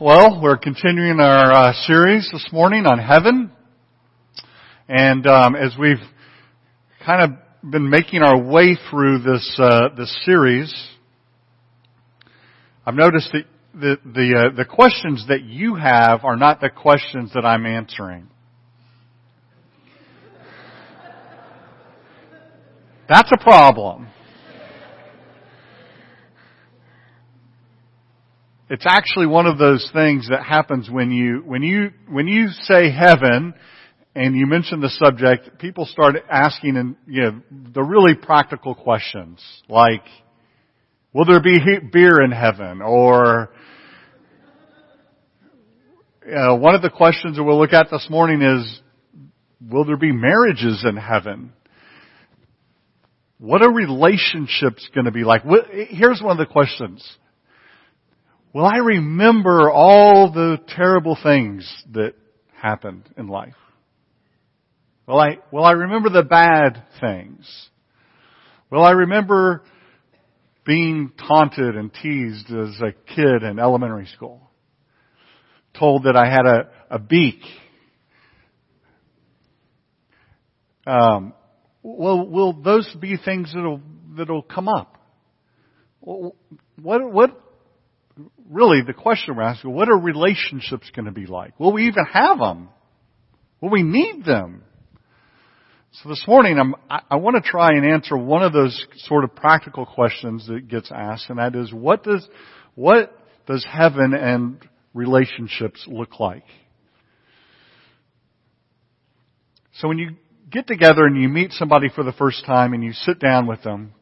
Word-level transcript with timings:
Well, 0.00 0.40
we're 0.40 0.58
continuing 0.58 1.18
our 1.18 1.50
uh, 1.52 1.72
series 1.72 2.30
this 2.32 2.46
morning 2.52 2.86
on 2.86 3.00
heaven, 3.00 3.50
and 4.88 5.26
um, 5.26 5.56
as 5.56 5.74
we've 5.76 5.96
kind 7.04 7.20
of 7.20 7.68
been 7.68 7.90
making 7.90 8.22
our 8.22 8.40
way 8.40 8.78
through 8.88 9.22
this 9.22 9.58
uh, 9.60 9.88
this 9.96 10.16
series, 10.24 10.72
I've 12.86 12.94
noticed 12.94 13.32
that 13.32 13.44
the 13.74 13.96
the, 14.04 14.50
uh, 14.52 14.56
the 14.56 14.64
questions 14.64 15.24
that 15.26 15.42
you 15.42 15.74
have 15.74 16.24
are 16.24 16.36
not 16.36 16.60
the 16.60 16.70
questions 16.70 17.32
that 17.34 17.44
I'm 17.44 17.66
answering. 17.66 18.28
That's 23.08 23.32
a 23.32 23.42
problem. 23.42 24.06
It's 28.70 28.84
actually 28.86 29.26
one 29.26 29.46
of 29.46 29.56
those 29.56 29.88
things 29.94 30.28
that 30.28 30.42
happens 30.42 30.90
when 30.90 31.10
you, 31.10 31.42
when 31.46 31.62
you, 31.62 31.90
when 32.06 32.28
you 32.28 32.48
say 32.48 32.90
heaven 32.90 33.54
and 34.14 34.36
you 34.36 34.46
mention 34.46 34.80
the 34.80 34.90
subject, 34.90 35.58
people 35.58 35.86
start 35.86 36.16
asking 36.30 36.76
and, 36.76 36.96
you 37.06 37.22
know, 37.22 37.40
the 37.72 37.82
really 37.82 38.14
practical 38.14 38.74
questions 38.74 39.42
like, 39.70 40.02
will 41.14 41.24
there 41.24 41.40
be 41.40 41.58
beer 41.90 42.20
in 42.20 42.30
heaven? 42.30 42.82
Or, 42.82 43.50
uh, 46.30 46.54
one 46.56 46.74
of 46.74 46.82
the 46.82 46.90
questions 46.90 47.38
that 47.38 47.44
we'll 47.44 47.58
look 47.58 47.72
at 47.72 47.88
this 47.90 48.06
morning 48.10 48.42
is, 48.42 48.82
will 49.66 49.86
there 49.86 49.96
be 49.96 50.12
marriages 50.12 50.84
in 50.86 50.96
heaven? 50.98 51.54
What 53.38 53.62
are 53.62 53.72
relationships 53.72 54.86
going 54.94 55.06
to 55.06 55.10
be 55.10 55.24
like? 55.24 55.42
Here's 55.72 56.20
one 56.20 56.38
of 56.38 56.46
the 56.46 56.52
questions. 56.52 57.02
Will 58.54 58.64
I 58.64 58.76
remember 58.78 59.70
all 59.70 60.32
the 60.32 60.58
terrible 60.68 61.18
things 61.22 61.70
that 61.92 62.14
happened 62.54 63.08
in 63.16 63.28
life? 63.28 63.54
Will 65.06 65.18
I, 65.18 65.38
will 65.52 65.64
I 65.64 65.72
remember 65.72 66.08
the 66.08 66.22
bad 66.22 66.82
things? 67.00 67.68
Will 68.70 68.84
I 68.84 68.92
remember 68.92 69.62
being 70.64 71.12
taunted 71.26 71.76
and 71.76 71.92
teased 71.92 72.50
as 72.50 72.80
a 72.80 72.92
kid 73.14 73.42
in 73.42 73.58
elementary 73.58 74.06
school? 74.06 74.50
Told 75.78 76.04
that 76.04 76.16
I 76.16 76.26
had 76.26 76.46
a, 76.46 76.70
a 76.90 76.98
beak. 76.98 77.40
Um, 80.86 81.34
well, 81.82 82.26
will 82.26 82.54
those 82.54 82.88
be 82.98 83.18
things 83.22 83.52
that'll, 83.54 83.82
that'll 84.16 84.42
come 84.42 84.68
up? 84.68 84.96
What, 86.00 86.32
what, 87.12 87.47
really 88.48 88.82
the 88.86 88.94
question 88.94 89.36
we're 89.36 89.42
asking, 89.42 89.72
what 89.72 89.88
are 89.88 89.98
relationships 89.98 90.90
going 90.94 91.06
to 91.06 91.12
be 91.12 91.26
like? 91.26 91.58
Will 91.58 91.72
we 91.72 91.86
even 91.88 92.04
have 92.06 92.38
them? 92.38 92.68
Will 93.60 93.70
we 93.70 93.82
need 93.82 94.24
them? 94.24 94.62
So 95.92 96.08
this 96.08 96.24
morning, 96.28 96.58
I'm, 96.58 96.74
I, 96.88 97.00
I 97.10 97.16
want 97.16 97.42
to 97.42 97.50
try 97.50 97.70
and 97.70 97.84
answer 97.84 98.16
one 98.16 98.42
of 98.42 98.52
those 98.52 98.86
sort 98.98 99.24
of 99.24 99.34
practical 99.34 99.86
questions 99.86 100.46
that 100.46 100.68
gets 100.68 100.90
asked, 100.94 101.30
and 101.30 101.38
that 101.38 101.54
is, 101.54 101.72
what 101.72 102.04
does, 102.04 102.28
what 102.74 103.18
does 103.46 103.66
heaven 103.68 104.14
and 104.14 104.58
relationships 104.94 105.84
look 105.88 106.20
like? 106.20 106.44
So 109.74 109.88
when 109.88 109.98
you 109.98 110.16
get 110.50 110.66
together 110.66 111.06
and 111.06 111.20
you 111.20 111.28
meet 111.28 111.52
somebody 111.52 111.88
for 111.88 112.04
the 112.04 112.12
first 112.12 112.44
time 112.44 112.74
and 112.74 112.82
you 112.82 112.92
sit 112.92 113.18
down 113.18 113.46
with 113.46 113.62
them, 113.62 113.94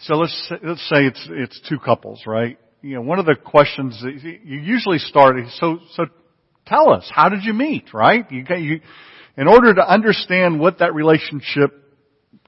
so 0.00 0.14
let's 0.16 0.52
let's 0.64 0.88
say 0.88 1.06
it's 1.06 1.28
it's 1.30 1.60
two 1.68 1.78
couples, 1.78 2.24
right? 2.26 2.58
You 2.82 2.96
know, 2.96 3.02
one 3.02 3.18
of 3.18 3.26
the 3.26 3.36
questions 3.36 4.00
that 4.02 4.12
you 4.44 4.58
usually 4.58 4.98
start 4.98 5.38
is, 5.38 5.56
so, 5.58 5.78
so 5.94 6.06
tell 6.66 6.92
us, 6.92 7.08
how 7.12 7.28
did 7.28 7.44
you 7.44 7.52
meet, 7.52 7.94
right? 7.94 8.30
You, 8.30 8.44
you, 8.56 8.80
in 9.36 9.48
order 9.48 9.74
to 9.74 9.88
understand 9.88 10.60
what 10.60 10.80
that 10.80 10.94
relationship 10.94 11.70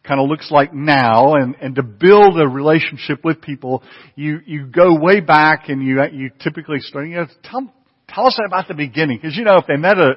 kind 0.06 0.20
of 0.20 0.28
looks 0.28 0.50
like 0.50 0.74
now 0.74 1.34
and, 1.34 1.54
and 1.62 1.76
to 1.76 1.82
build 1.82 2.38
a 2.38 2.46
relationship 2.46 3.24
with 3.24 3.40
people, 3.40 3.82
you, 4.16 4.40
you 4.44 4.66
go 4.66 4.98
way 5.00 5.20
back 5.20 5.68
and 5.68 5.82
you, 5.82 6.02
you 6.12 6.30
typically 6.42 6.80
start, 6.80 7.08
you 7.08 7.16
know, 7.16 7.26
tell, 7.44 7.72
tell 8.08 8.26
us 8.26 8.38
about 8.44 8.68
the 8.68 8.74
beginning. 8.74 9.20
Cause 9.20 9.34
you 9.36 9.44
know, 9.44 9.58
if 9.58 9.66
they 9.66 9.76
met 9.76 9.98
a, 9.98 10.14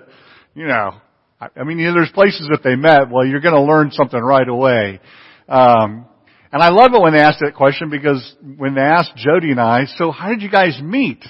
you 0.56 0.68
know, 0.68 0.92
I 1.40 1.64
mean, 1.64 1.78
you 1.78 1.88
know, 1.88 1.94
there's 1.94 2.12
places 2.12 2.48
that 2.52 2.64
they 2.64 2.76
met, 2.76 3.12
well, 3.12 3.26
you're 3.26 3.40
gonna 3.40 3.64
learn 3.64 3.92
something 3.92 4.20
right 4.20 4.48
away. 4.48 5.00
Um, 5.48 6.08
and 6.52 6.62
I 6.62 6.70
love 6.70 6.94
it 6.94 7.02
when 7.02 7.14
they 7.14 7.20
ask 7.20 7.40
that 7.40 7.56
question 7.56 7.90
because 7.90 8.36
when 8.58 8.74
they 8.74 8.82
ask 8.82 9.14
Jody 9.16 9.52
and 9.52 9.60
I, 9.60 9.86
so 9.98 10.12
how 10.12 10.30
did 10.30 10.42
you 10.42 10.50
guys 10.50 10.80
meet? 10.82 11.24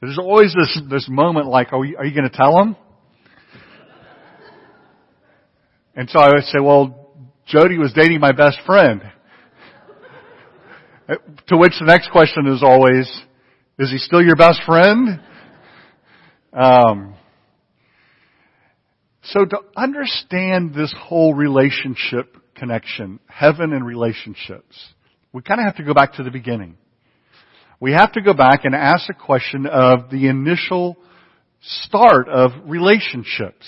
There's 0.00 0.18
always 0.18 0.54
this, 0.54 0.80
this 0.90 1.06
moment 1.08 1.46
like, 1.46 1.72
are 1.72 1.84
you, 1.84 1.96
are 1.96 2.04
you 2.04 2.14
going 2.14 2.30
to 2.30 2.36
tell 2.36 2.56
them? 2.56 2.76
And 5.94 6.08
so 6.10 6.20
I 6.20 6.28
would 6.28 6.44
say, 6.44 6.60
well, 6.60 7.26
Jody 7.46 7.78
was 7.78 7.92
dating 7.94 8.20
my 8.20 8.32
best 8.32 8.58
friend. 8.66 9.02
to 11.08 11.56
which 11.56 11.72
the 11.78 11.86
next 11.86 12.10
question 12.10 12.46
is 12.46 12.62
always, 12.62 13.08
is 13.78 13.90
he 13.90 13.98
still 13.98 14.22
your 14.22 14.36
best 14.36 14.60
friend? 14.66 15.20
Um, 16.52 17.14
so 19.22 19.44
to 19.44 19.58
understand 19.76 20.74
this 20.74 20.94
whole 20.98 21.34
relationship 21.34 22.36
connection, 22.56 23.20
heaven 23.26 23.72
and 23.72 23.86
relationships, 23.86 24.76
we 25.32 25.42
kind 25.42 25.60
of 25.60 25.66
have 25.66 25.76
to 25.76 25.84
go 25.84 25.94
back 25.94 26.14
to 26.14 26.22
the 26.22 26.30
beginning. 26.30 26.76
We 27.78 27.92
have 27.92 28.12
to 28.12 28.22
go 28.22 28.32
back 28.32 28.64
and 28.64 28.74
ask 28.74 29.06
the 29.06 29.14
question 29.14 29.66
of 29.66 30.10
the 30.10 30.28
initial 30.28 30.96
start 31.60 32.28
of 32.28 32.52
relationships. 32.64 33.66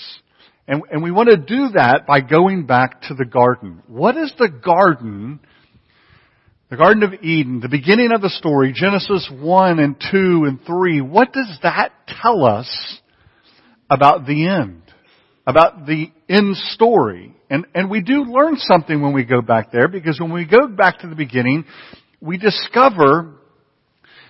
And, 0.67 0.81
and 0.91 1.03
we 1.03 1.11
want 1.11 1.29
to 1.29 1.37
do 1.37 1.69
that 1.75 2.05
by 2.07 2.21
going 2.21 2.65
back 2.65 3.03
to 3.03 3.13
the 3.13 3.25
garden. 3.25 3.83
What 3.87 4.17
is 4.17 4.33
the 4.37 4.49
garden? 4.49 5.39
The 6.69 6.77
Garden 6.77 7.01
of 7.01 7.13
Eden, 7.23 7.61
the 7.61 7.67
beginning 7.67 8.11
of 8.11 8.21
the 8.21 8.29
story, 8.29 8.73
Genesis 8.75 9.27
1 9.31 9.79
and 9.79 9.95
2 10.11 10.45
and 10.45 10.59
3, 10.63 11.01
what 11.01 11.33
does 11.33 11.57
that 11.63 11.91
tell 12.21 12.45
us 12.45 12.99
about 13.89 14.27
the 14.27 14.47
end? 14.47 14.83
About 15.47 15.85
the 15.85 16.11
end 16.27 16.55
story? 16.55 17.35
And, 17.49 17.65
and 17.73 17.89
we 17.89 18.01
do 18.01 18.23
learn 18.23 18.57
something 18.57 19.01
when 19.01 19.13
we 19.13 19.23
go 19.23 19.41
back 19.41 19.71
there 19.71 19.87
because 19.87 20.19
when 20.19 20.31
we 20.31 20.45
go 20.45 20.67
back 20.67 20.99
to 20.99 21.07
the 21.07 21.15
beginning, 21.15 21.65
we 22.21 22.37
discover 22.37 23.33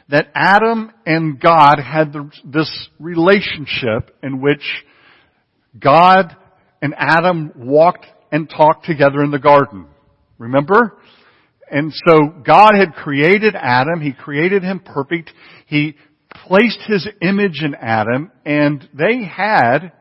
that 0.10 0.28
Adam 0.34 0.92
and 1.06 1.40
God 1.40 1.78
had 1.80 2.14
the, 2.14 2.32
this 2.46 2.90
relationship 3.00 4.16
in 4.24 4.42
which 4.42 4.64
God 5.78 6.36
and 6.82 6.96
Adam 6.98 7.52
walked 7.56 8.06
and 8.32 8.50
talked 8.50 8.86
together 8.86 9.24
in 9.24 9.32
the 9.32 9.40
garden. 9.40 9.86
Remember? 10.38 10.98
And 11.70 11.94
so 12.06 12.30
God 12.46 12.72
had 12.74 12.94
created 12.94 13.56
Adam. 13.56 14.02
He 14.02 14.14
created 14.14 14.64
him 14.64 14.80
perfect. 14.80 15.32
He 15.68 15.96
placed 16.48 16.80
his 16.88 17.08
image 17.22 17.62
in 17.64 17.76
Adam 17.76 18.32
and 18.46 18.88
they 18.94 19.24
had 19.24 19.92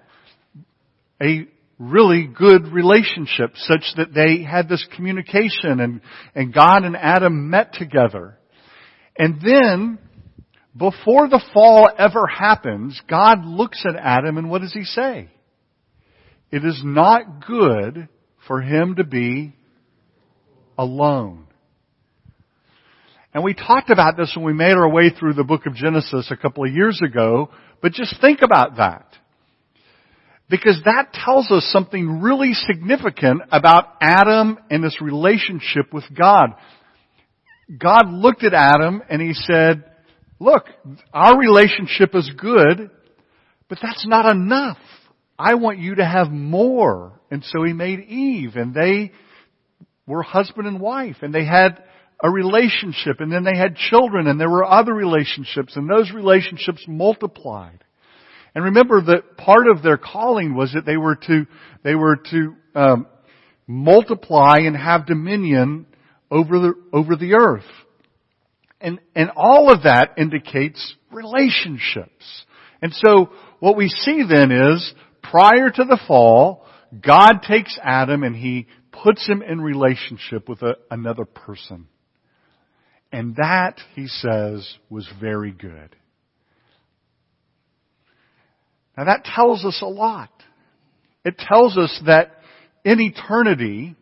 a 1.23 1.49
really 1.79 2.27
good 2.27 2.69
relationship 2.69 3.53
such 3.55 3.85
that 3.97 4.13
they 4.13 4.43
had 4.43 4.69
this 4.69 4.87
communication 4.97 5.81
and, 5.81 6.01
and 6.35 6.53
God 6.53 6.85
and 6.85 6.97
Adam 6.97 7.51
met 7.51 7.73
together. 7.75 8.39
And 9.17 9.41
then, 9.41 9.99
before 10.77 11.29
the 11.29 11.43
fall 11.53 11.89
ever 11.99 12.27
happens, 12.27 13.01
God 13.09 13.45
looks 13.45 13.85
at 13.89 13.97
Adam 13.97 14.39
and 14.39 14.51
what 14.51 14.61
does 14.61 14.73
he 14.73 14.85
say? 14.85 15.29
It 16.51 16.65
is 16.65 16.81
not 16.85 17.47
good 17.47 18.09
for 18.47 18.61
him 18.61 18.97
to 18.97 19.05
be 19.05 19.55
alone. 20.77 21.45
And 23.35 23.45
we 23.45 23.55
talked 23.55 23.91
about 23.91 24.17
this 24.17 24.33
when 24.35 24.47
we 24.47 24.53
made 24.55 24.73
our 24.73 24.89
way 24.89 25.11
through 25.11 25.35
the 25.35 25.45
book 25.45 25.67
of 25.67 25.75
Genesis 25.75 26.31
a 26.31 26.37
couple 26.37 26.65
of 26.65 26.73
years 26.73 27.01
ago, 27.05 27.51
but 27.83 27.93
just 27.93 28.21
think 28.21 28.41
about 28.43 28.79
that. 28.79 29.07
Because 30.51 30.81
that 30.85 31.13
tells 31.13 31.51
us 31.51 31.69
something 31.73 32.21
really 32.23 32.55
significant 32.55 33.43
about 33.53 33.85
Adam 34.01 34.59
and 34.71 34.83
this 34.83 35.01
relationship 35.01 35.93
with 35.93 36.05
God. 36.15 36.51
God 37.77 38.09
looked 38.09 38.45
at 38.45 38.55
Adam 38.55 39.03
and 39.11 39.21
he 39.21 39.35
said, 39.35 39.85
look, 40.41 40.65
our 41.13 41.39
relationship 41.39 42.15
is 42.15 42.31
good, 42.39 42.91
but 43.69 43.79
that's 43.83 44.07
not 44.07 44.25
enough. 44.25 44.79
I 45.39 45.55
want 45.55 45.79
you 45.79 45.97
to 45.97 46.05
have 46.05 46.31
more. 46.31 47.21
And 47.31 47.45
so 47.45 47.63
he 47.63 47.75
made 47.75 48.01
Eve 48.01 48.57
and 48.57 48.75
they 48.75 49.13
were 50.07 50.23
husband 50.23 50.67
and 50.67 50.81
wife 50.81 51.17
and 51.21 51.35
they 51.35 51.45
had 51.45 51.83
a 52.23 52.31
relationship 52.31 53.21
and 53.21 53.31
then 53.31 53.45
they 53.45 53.57
had 53.57 53.77
children 53.77 54.27
and 54.27 54.41
there 54.41 54.51
were 54.51 54.65
other 54.65 54.95
relationships 54.95 55.77
and 55.77 55.89
those 55.89 56.11
relationships 56.11 56.85
multiplied. 56.89 57.85
And 58.55 58.65
remember 58.65 59.01
that 59.01 59.37
part 59.37 59.69
of 59.69 59.83
their 59.83 59.99
calling 59.99 60.55
was 60.55 60.73
that 60.73 60.87
they 60.87 60.97
were 60.97 61.17
to, 61.17 61.47
they 61.85 61.95
were 61.95 62.17
to 62.31 62.55
um, 62.75 63.07
multiply 63.67 64.57
and 64.61 64.77
have 64.77 65.07
dominion 65.07 65.87
over 66.31 66.59
the, 66.59 66.75
over 66.93 67.17
the 67.17 67.35
earth. 67.35 67.65
And, 68.81 69.01
and 69.15 69.31
all 69.37 69.73
of 69.73 69.83
that 69.83 70.15
indicates 70.17 70.95
relationships. 71.11 72.45
And 72.81 72.93
so 72.95 73.31
what 73.61 73.77
we 73.77 73.89
see 73.89 74.23
then 74.29 74.53
is 74.53 74.95
prior 75.23 75.71
to 75.71 75.85
the 75.85 76.01
fall, 76.07 76.65
God 77.01 77.41
takes 77.47 77.79
Adam 77.83 78.23
and 78.23 78.37
he 78.37 78.67
puts 78.93 79.27
him 79.27 79.43
in 79.43 79.61
relationship 79.61 80.49
with 80.49 80.63
a, 80.63 80.77
another 80.91 81.25
person. 81.25 81.87
And 83.11 83.37
that, 83.37 83.81
he 83.95 84.07
says, 84.07 84.69
was 84.91 85.09
very 85.21 85.53
good. 85.53 85.97
Now 88.99 89.05
that 89.05 89.25
tells 89.25 89.65
us 89.65 89.79
a 89.81 89.87
lot. 89.87 90.29
It 91.25 91.39
tells 91.39 91.79
us 91.79 92.03
that 92.07 92.33
in 92.85 93.01
eternity, 93.01 93.95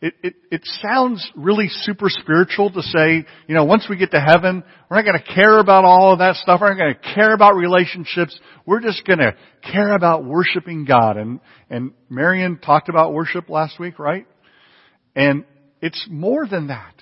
it, 0.00 0.14
it, 0.22 0.34
it 0.52 0.60
sounds 0.80 1.28
really 1.34 1.66
super 1.68 2.06
spiritual 2.08 2.70
to 2.70 2.80
say, 2.80 3.26
you 3.48 3.54
know, 3.56 3.64
once 3.64 3.86
we 3.90 3.96
get 3.96 4.12
to 4.12 4.20
heaven, 4.20 4.62
we're 4.88 4.98
not 4.98 5.04
going 5.04 5.18
to 5.18 5.34
care 5.34 5.58
about 5.58 5.84
all 5.84 6.12
of 6.12 6.20
that 6.20 6.36
stuff. 6.36 6.60
We're 6.60 6.74
not 6.74 6.78
going 6.78 6.94
to 6.94 7.14
care 7.14 7.34
about 7.34 7.56
relationships. 7.56 8.38
We're 8.66 8.80
just 8.80 9.04
going 9.04 9.18
to 9.18 9.34
care 9.62 9.96
about 9.96 10.24
worshiping 10.24 10.84
God. 10.84 11.16
And, 11.16 11.40
and 11.68 11.90
Marion 12.08 12.56
talked 12.58 12.88
about 12.88 13.12
worship 13.12 13.50
last 13.50 13.80
week, 13.80 13.98
right? 13.98 14.28
And 15.16 15.44
it's 15.82 16.06
more 16.08 16.46
than 16.46 16.68
that. 16.68 16.94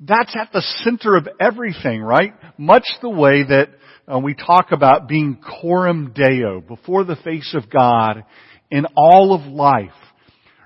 That's 0.00 0.34
at 0.36 0.52
the 0.52 0.62
center 0.84 1.16
of 1.16 1.28
everything, 1.40 2.00
right? 2.00 2.32
Much 2.56 2.86
the 3.02 3.10
way 3.10 3.42
that 3.42 3.70
uh, 4.12 4.18
we 4.18 4.34
talk 4.34 4.70
about 4.70 5.08
being 5.08 5.38
coram 5.60 6.12
deo, 6.14 6.60
before 6.60 7.04
the 7.04 7.16
face 7.16 7.52
of 7.54 7.68
God 7.68 8.24
in 8.70 8.86
all 8.96 9.34
of 9.34 9.52
life. 9.52 9.90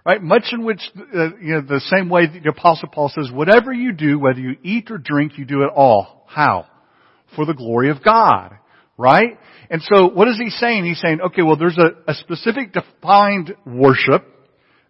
Right? 0.05 0.20
Much 0.20 0.46
in 0.52 0.64
which, 0.64 0.81
uh, 0.96 1.37
you 1.40 1.55
know, 1.55 1.61
the 1.61 1.81
same 1.81 2.08
way 2.08 2.26
the 2.26 2.50
apostle 2.50 2.88
Paul 2.88 3.11
says, 3.14 3.31
whatever 3.32 3.73
you 3.73 3.93
do, 3.93 4.19
whether 4.19 4.40
you 4.40 4.56
eat 4.62 4.90
or 4.90 4.99
drink, 4.99 5.38
you 5.38 5.44
do 5.44 5.62
it 5.62 5.70
all. 5.75 6.25
How? 6.26 6.67
For 7.37 7.46
the 7.46 7.55
glory 7.55 7.88
of 7.88 8.02
God. 8.02 8.56
Right? 8.99 9.38
And 9.70 9.81
so 9.82 10.08
what 10.08 10.29
is 10.29 10.38
he 10.38 10.50
saying? 10.50 10.84
He's 10.84 11.00
saying, 11.00 11.20
okay, 11.20 11.43
well 11.43 11.56
there's 11.56 11.79
a, 11.79 12.11
a 12.11 12.14
specific 12.14 12.73
defined 12.73 13.55
worship 13.64 14.26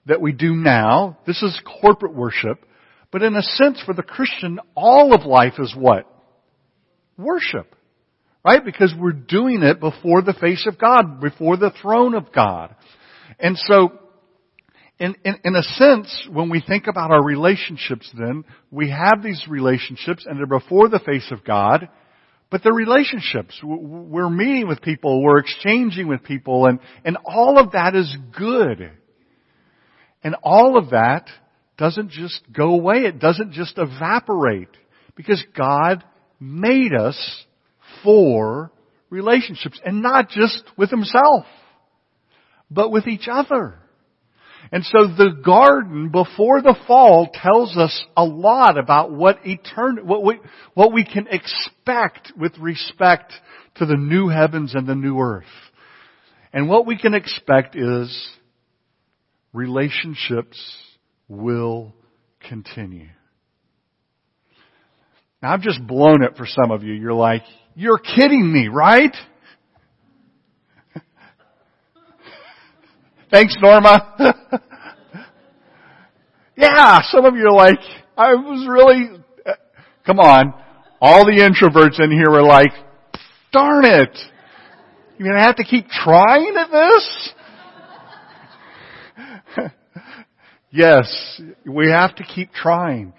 that 0.06 0.20
we 0.20 0.32
do 0.32 0.54
now. 0.54 1.18
This 1.26 1.42
is 1.42 1.60
corporate 1.80 2.14
worship. 2.14 2.66
But 3.12 3.22
in 3.22 3.36
a 3.36 3.42
sense, 3.42 3.80
for 3.84 3.94
the 3.94 4.02
Christian, 4.02 4.58
all 4.74 5.14
of 5.14 5.26
life 5.26 5.54
is 5.58 5.74
what? 5.76 6.06
Worship. 7.18 7.76
Right? 8.44 8.64
Because 8.64 8.92
we're 8.98 9.12
doing 9.12 9.62
it 9.62 9.78
before 9.78 10.22
the 10.22 10.32
face 10.32 10.66
of 10.66 10.78
God, 10.78 11.20
before 11.20 11.56
the 11.56 11.72
throne 11.80 12.14
of 12.14 12.32
God. 12.32 12.74
And 13.38 13.56
so, 13.56 13.92
in, 14.98 15.14
in, 15.24 15.36
in 15.44 15.54
a 15.54 15.62
sense, 15.62 16.28
when 16.30 16.48
we 16.48 16.62
think 16.66 16.86
about 16.88 17.10
our 17.10 17.22
relationships 17.22 18.10
then, 18.18 18.44
we 18.70 18.90
have 18.90 19.22
these 19.22 19.44
relationships 19.48 20.24
and 20.26 20.38
they're 20.38 20.58
before 20.58 20.88
the 20.88 20.98
face 20.98 21.30
of 21.30 21.44
God, 21.44 21.88
but 22.50 22.62
they're 22.62 22.72
relationships. 22.72 23.60
We're 23.62 24.30
meeting 24.30 24.68
with 24.68 24.82
people, 24.82 25.22
we're 25.22 25.38
exchanging 25.38 26.08
with 26.08 26.24
people, 26.24 26.66
and, 26.66 26.80
and 27.04 27.16
all 27.24 27.58
of 27.58 27.72
that 27.72 27.94
is 27.94 28.16
good. 28.36 28.90
And 30.24 30.36
all 30.42 30.78
of 30.78 30.90
that 30.90 31.28
doesn't 31.76 32.10
just 32.10 32.40
go 32.52 32.70
away. 32.70 32.98
It 32.98 33.18
doesn't 33.18 33.52
just 33.52 33.78
evaporate. 33.78 34.68
Because 35.14 35.42
God 35.56 36.04
made 36.40 36.94
us 36.94 37.44
for 38.02 38.70
relationships. 39.10 39.80
And 39.84 40.02
not 40.02 40.28
just 40.28 40.62
with 40.76 40.90
Himself, 40.90 41.44
but 42.70 42.90
with 42.90 43.06
each 43.06 43.28
other. 43.30 43.78
And 44.70 44.84
so 44.84 45.08
the 45.08 45.34
garden 45.44 46.10
before 46.10 46.62
the 46.62 46.76
fall 46.86 47.30
tells 47.32 47.76
us 47.76 48.04
a 48.16 48.24
lot 48.24 48.78
about 48.78 49.10
what 49.10 49.42
etern- 49.42 50.04
what 50.04 50.22
we, 50.22 50.38
what 50.74 50.92
we 50.92 51.04
can 51.04 51.26
expect 51.28 52.32
with 52.38 52.56
respect 52.58 53.32
to 53.76 53.86
the 53.86 53.96
new 53.96 54.28
heavens 54.28 54.74
and 54.74 54.86
the 54.86 54.94
new 54.94 55.18
earth. 55.18 55.44
And 56.52 56.68
what 56.68 56.86
we 56.86 56.96
can 56.96 57.14
expect 57.14 57.74
is 57.74 58.28
relationships 59.52 60.58
will 61.32 61.94
continue. 62.46 63.08
Now 65.42 65.54
I've 65.54 65.62
just 65.62 65.84
blown 65.86 66.22
it 66.22 66.36
for 66.36 66.46
some 66.46 66.70
of 66.70 66.82
you. 66.82 66.92
You're 66.92 67.14
like, 67.14 67.42
you're 67.74 67.98
kidding 67.98 68.52
me, 68.52 68.68
right? 68.68 69.16
Thanks, 73.30 73.56
Norma. 73.60 74.14
yeah, 76.56 77.00
some 77.10 77.24
of 77.24 77.34
you 77.34 77.46
are 77.46 77.52
like, 77.52 77.80
I 78.16 78.34
was 78.34 78.68
really, 78.68 79.22
uh, 79.46 79.54
come 80.04 80.20
on. 80.20 80.52
All 81.00 81.24
the 81.24 81.32
introverts 81.32 81.98
in 81.98 82.10
here 82.10 82.30
were 82.30 82.42
like, 82.42 82.72
darn 83.52 83.86
it. 83.86 84.16
You're 85.16 85.28
gonna 85.28 85.42
have 85.42 85.56
to 85.56 85.64
keep 85.64 85.88
trying 85.88 86.54
at 86.56 86.70
this? 86.70 87.32
yes, 90.72 91.40
we 91.64 91.90
have 91.90 92.16
to 92.16 92.24
keep 92.24 92.52
trying. 92.52 93.12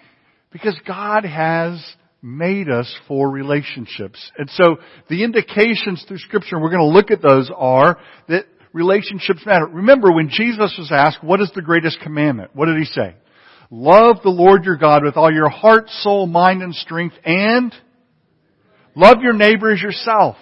Because 0.50 0.76
God 0.86 1.24
has 1.24 1.82
made 2.22 2.70
us 2.70 2.92
for 3.06 3.30
relationships. 3.30 4.18
And 4.38 4.48
so 4.50 4.76
the 5.08 5.24
indications 5.24 6.04
through 6.06 6.18
scripture, 6.18 6.56
and 6.56 6.62
we're 6.62 6.70
going 6.70 6.88
to 6.88 6.94
look 6.94 7.10
at 7.10 7.22
those, 7.22 7.50
are 7.54 7.98
that 8.28 8.46
relationships 8.72 9.40
matter. 9.44 9.66
Remember 9.66 10.12
when 10.12 10.28
Jesus 10.28 10.74
was 10.78 10.90
asked, 10.90 11.22
what 11.22 11.40
is 11.40 11.50
the 11.54 11.62
greatest 11.62 12.00
commandment? 12.00 12.50
What 12.54 12.66
did 12.66 12.78
he 12.78 12.84
say? 12.84 13.14
Love 13.70 14.18
the 14.22 14.30
Lord 14.30 14.64
your 14.64 14.76
God 14.76 15.04
with 15.04 15.16
all 15.16 15.32
your 15.32 15.48
heart, 15.48 15.88
soul, 15.88 16.26
mind, 16.26 16.62
and 16.62 16.74
strength, 16.74 17.16
and 17.24 17.74
love 18.94 19.18
your 19.20 19.32
neighbor 19.32 19.72
as 19.72 19.82
yourself. 19.82 20.36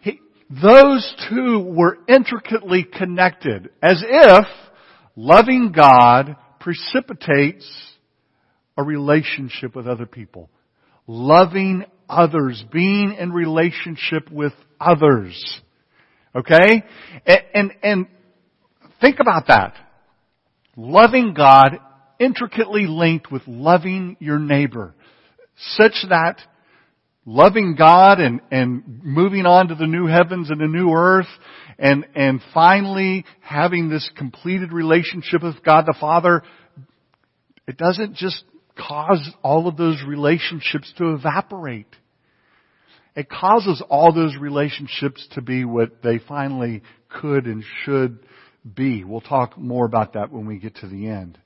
He, 0.00 0.20
those 0.50 1.14
two 1.30 1.60
were 1.60 1.98
intricately 2.08 2.84
connected, 2.84 3.70
as 3.82 4.02
if 4.06 4.46
loving 5.16 5.72
God 5.72 6.36
precipitates 6.62 7.68
a 8.78 8.82
relationship 8.82 9.76
with 9.76 9.86
other 9.86 10.06
people 10.06 10.48
loving 11.06 11.84
others, 12.08 12.64
being 12.72 13.16
in 13.18 13.32
relationship 13.32 14.30
with 14.30 14.52
others. 14.80 15.60
Okay? 16.34 16.84
And, 17.26 17.42
and, 17.54 17.72
and 17.82 18.06
think 19.00 19.18
about 19.20 19.48
that. 19.48 19.74
Loving 20.76 21.34
God 21.34 21.78
intricately 22.18 22.86
linked 22.86 23.30
with 23.32 23.42
loving 23.46 24.16
your 24.20 24.38
neighbor. 24.38 24.94
Such 25.76 26.04
that 26.08 26.38
loving 27.26 27.74
God 27.76 28.20
and, 28.20 28.40
and 28.50 29.02
moving 29.02 29.44
on 29.44 29.68
to 29.68 29.74
the 29.74 29.86
new 29.86 30.06
heavens 30.06 30.50
and 30.50 30.60
the 30.60 30.66
new 30.66 30.92
earth 30.92 31.26
and, 31.78 32.06
and 32.14 32.40
finally 32.52 33.24
having 33.40 33.88
this 33.88 34.08
completed 34.16 34.72
relationship 34.72 35.42
with 35.42 35.62
God 35.62 35.84
the 35.86 35.96
Father, 36.00 36.42
it 37.66 37.76
doesn't 37.76 38.16
just 38.16 38.44
cause 38.76 39.30
all 39.42 39.68
of 39.68 39.76
those 39.76 40.02
relationships 40.06 40.92
to 40.98 41.14
evaporate. 41.14 41.86
It 43.14 43.28
causes 43.28 43.82
all 43.90 44.12
those 44.12 44.36
relationships 44.36 45.26
to 45.32 45.42
be 45.42 45.64
what 45.64 46.02
they 46.02 46.18
finally 46.18 46.82
could 47.08 47.46
and 47.46 47.62
should 47.84 48.18
be. 48.74 49.04
We'll 49.04 49.20
talk 49.20 49.58
more 49.58 49.84
about 49.84 50.14
that 50.14 50.32
when 50.32 50.46
we 50.46 50.58
get 50.58 50.76
to 50.76 50.88
the 50.88 51.08
end. 51.08 51.38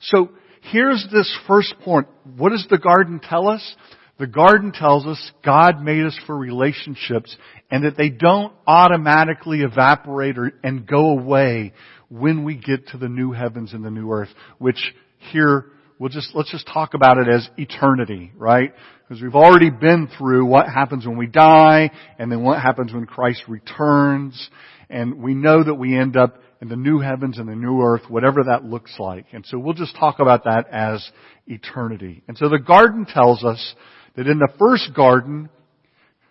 So 0.00 0.30
here's 0.70 1.06
this 1.12 1.34
first 1.46 1.74
point. 1.82 2.08
What 2.36 2.50
does 2.50 2.66
the 2.68 2.78
garden 2.78 3.20
tell 3.22 3.48
us? 3.48 3.76
The 4.18 4.26
garden 4.28 4.72
tells 4.72 5.06
us 5.06 5.32
God 5.44 5.82
made 5.82 6.04
us 6.04 6.18
for 6.26 6.36
relationships 6.36 7.36
and 7.70 7.84
that 7.84 7.96
they 7.96 8.10
don't 8.10 8.52
automatically 8.66 9.62
evaporate 9.62 10.38
or, 10.38 10.52
and 10.62 10.86
go 10.86 11.10
away 11.10 11.72
when 12.08 12.44
we 12.44 12.54
get 12.54 12.88
to 12.88 12.98
the 12.98 13.08
new 13.08 13.32
heavens 13.32 13.72
and 13.72 13.84
the 13.84 13.90
new 13.90 14.12
earth, 14.12 14.28
which 14.58 14.94
here 15.32 15.66
we'll 15.98 16.10
just, 16.10 16.30
let's 16.34 16.50
just 16.50 16.66
talk 16.66 16.94
about 16.94 17.18
it 17.18 17.28
as 17.28 17.48
eternity, 17.56 18.30
right? 18.36 18.72
Because 19.08 19.22
we've 19.22 19.34
already 19.34 19.70
been 19.70 20.08
through 20.16 20.46
what 20.46 20.68
happens 20.68 21.06
when 21.06 21.16
we 21.16 21.26
die, 21.26 21.90
and 22.18 22.30
then 22.30 22.42
what 22.42 22.60
happens 22.60 22.92
when 22.92 23.06
Christ 23.06 23.42
returns, 23.48 24.48
and 24.88 25.22
we 25.22 25.34
know 25.34 25.64
that 25.64 25.74
we 25.74 25.96
end 25.98 26.16
up 26.16 26.38
in 26.60 26.68
the 26.68 26.76
new 26.76 27.00
heavens 27.00 27.38
and 27.38 27.48
the 27.48 27.54
new 27.54 27.82
earth, 27.82 28.02
whatever 28.08 28.44
that 28.44 28.64
looks 28.64 28.94
like. 28.98 29.26
And 29.32 29.44
so 29.44 29.58
we'll 29.58 29.74
just 29.74 29.96
talk 29.96 30.20
about 30.20 30.44
that 30.44 30.66
as 30.70 31.06
eternity. 31.46 32.22
And 32.28 32.38
so 32.38 32.48
the 32.48 32.58
garden 32.58 33.04
tells 33.04 33.44
us 33.44 33.74
that 34.16 34.26
in 34.26 34.38
the 34.38 34.52
first 34.58 34.94
garden, 34.94 35.48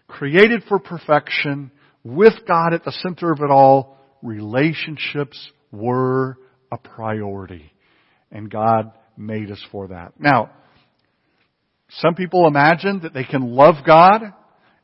created 0.07 0.63
for 0.67 0.79
perfection, 0.79 1.71
with 2.03 2.33
God 2.47 2.73
at 2.73 2.83
the 2.83 2.91
center 2.91 3.31
of 3.31 3.39
it 3.39 3.49
all, 3.49 3.97
relationships 4.21 5.51
were 5.71 6.37
a 6.71 6.77
priority. 6.77 7.71
And 8.31 8.49
God 8.49 8.91
made 9.17 9.51
us 9.51 9.63
for 9.71 9.89
that. 9.89 10.13
Now, 10.19 10.51
some 11.89 12.15
people 12.15 12.47
imagine 12.47 13.01
that 13.03 13.13
they 13.13 13.23
can 13.23 13.51
love 13.51 13.75
God 13.85 14.21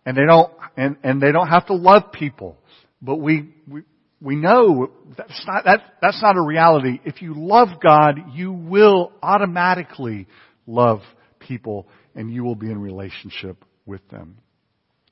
and 0.05 0.15
they 0.15 0.25
don't, 0.25 0.51
and, 0.77 0.97
and 1.03 1.21
they 1.21 1.31
don't 1.31 1.47
have 1.47 1.67
to 1.67 1.73
love 1.73 2.11
people. 2.11 2.57
But 3.01 3.17
we, 3.17 3.53
we, 3.67 3.81
we 4.21 4.35
know 4.35 4.91
that's 5.17 5.45
not, 5.47 5.65
that, 5.65 5.81
that's 6.01 6.21
not 6.21 6.37
a 6.37 6.41
reality. 6.41 6.99
If 7.05 7.21
you 7.21 7.33
love 7.35 7.79
God, 7.81 8.19
you 8.33 8.51
will 8.51 9.11
automatically 9.23 10.27
love 10.67 11.01
people 11.39 11.87
and 12.15 12.31
you 12.31 12.43
will 12.43 12.55
be 12.55 12.71
in 12.71 12.79
relationship 12.79 13.63
with 13.85 14.07
them. 14.09 14.37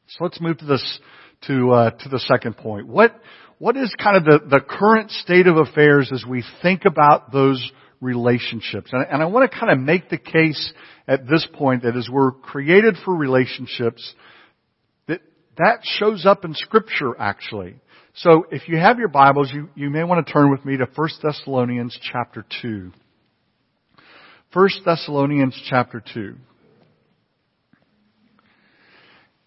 So 0.08 0.24
let's 0.24 0.40
move 0.40 0.58
to 0.60 0.66
this, 0.66 1.00
to, 1.48 1.72
uh, 1.72 1.92
to 1.92 2.10
the 2.10 2.20
second 2.20 2.58
point. 2.58 2.88
What, 2.88 3.20
what 3.58 3.76
is 3.76 3.94
kind 4.02 4.18
of 4.18 4.24
the, 4.24 4.40
the 4.48 4.62
current 4.62 5.12
state 5.12 5.48
of 5.48 5.58
affairs 5.58 6.12
as 6.14 6.24
we 6.26 6.44
think 6.62 6.86
about 6.86 7.32
those 7.32 7.72
relationships? 8.00 8.90
And, 8.94 9.06
and 9.10 9.22
I 9.22 9.26
want 9.26 9.52
to 9.52 9.58
kind 9.58 9.72
of 9.72 9.80
make 9.80 10.10
the 10.10 10.18
case 10.18 10.74
at 11.08 11.28
this 11.28 11.48
point 11.54 11.84
that 11.84 11.96
as 11.96 12.08
we're 12.10 12.32
created 12.32 12.96
for 13.04 13.16
relationships, 13.16 14.14
that 15.08 15.22
that 15.58 15.80
shows 15.84 16.26
up 16.26 16.46
in 16.46 16.54
scripture 16.54 17.20
actually. 17.20 17.76
So 18.16 18.46
if 18.50 18.68
you 18.68 18.78
have 18.78 18.98
your 18.98 19.10
Bibles, 19.10 19.52
you, 19.54 19.70
you 19.76 19.90
may 19.90 20.04
want 20.04 20.26
to 20.26 20.34
turn 20.34 20.50
with 20.50 20.66
me 20.66 20.78
to 20.78 20.88
1 20.96 21.10
Thessalonians 21.22 21.98
chapter 22.12 22.46
2. 22.62 22.92
1 24.54 24.70
Thessalonians 24.86 25.60
chapter 25.70 26.02
2. 26.14 26.36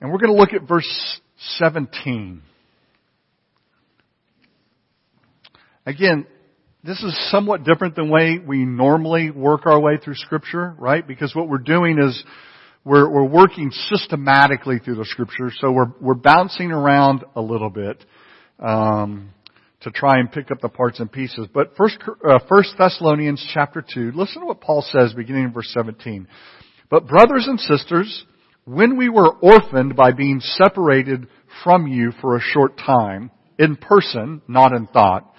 And 0.01 0.11
we're 0.11 0.19
going 0.19 0.35
to 0.35 0.41
look 0.41 0.53
at 0.55 0.67
verse 0.67 1.21
17. 1.59 2.43
Again, 5.85 6.27
this 6.83 7.03
is 7.03 7.31
somewhat 7.31 7.65
different 7.65 7.97
than 7.97 8.07
the 8.07 8.13
way 8.13 8.39
we 8.39 8.65
normally 8.65 9.31
work 9.31 9.67
our 9.67 9.79
way 9.79 9.99
through 10.03 10.15
scripture, 10.15 10.75
right? 10.79 11.07
Because 11.07 11.35
what 11.35 11.49
we're 11.49 11.59
doing 11.59 11.99
is 11.99 12.23
we're, 12.85 13.09
we're 13.09 13.29
working 13.29 13.71
systematically 13.89 14.79
through 14.79 14.97
the 14.97 15.05
scripture, 15.05 15.51
so 15.61 15.71
we're, 15.71 15.93
we're 16.01 16.15
bouncing 16.15 16.71
around 16.73 17.25
a 17.37 17.41
little 17.43 17.69
bit, 17.69 18.03
um, 18.59 19.31
to 19.83 19.91
try 19.91 20.19
and 20.19 20.33
pick 20.33 20.51
up 20.51 20.61
the 20.61 20.69
parts 20.69 21.01
and 21.01 21.11
pieces. 21.11 21.47
But 21.53 21.77
first, 21.77 21.99
uh, 22.27 22.39
first 22.49 22.75
Thessalonians 22.79 23.47
chapter 23.53 23.83
2, 23.83 24.13
listen 24.15 24.41
to 24.41 24.47
what 24.47 24.61
Paul 24.61 24.83
says 24.83 25.13
beginning 25.13 25.45
in 25.45 25.53
verse 25.53 25.71
17. 25.75 26.27
But 26.91 27.07
brothers 27.07 27.47
and 27.47 27.61
sisters, 27.61 28.25
when 28.71 28.97
we 28.97 29.09
were 29.09 29.35
orphaned 29.39 29.97
by 29.97 30.13
being 30.13 30.39
separated 30.41 31.27
from 31.65 31.89
you 31.89 32.13
for 32.21 32.37
a 32.37 32.41
short 32.41 32.79
time, 32.79 33.33
in 33.59 33.75
person, 33.75 34.43
not 34.47 34.73
in 34.73 34.87
thought, 34.87 35.35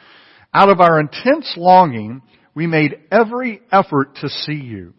out 0.53 0.67
of 0.67 0.81
our 0.81 0.99
intense 0.99 1.53
longing, 1.55 2.21
we 2.53 2.67
made 2.67 2.99
every 3.09 3.61
effort 3.71 4.15
to 4.15 4.27
see 4.27 4.55
you. 4.55 4.93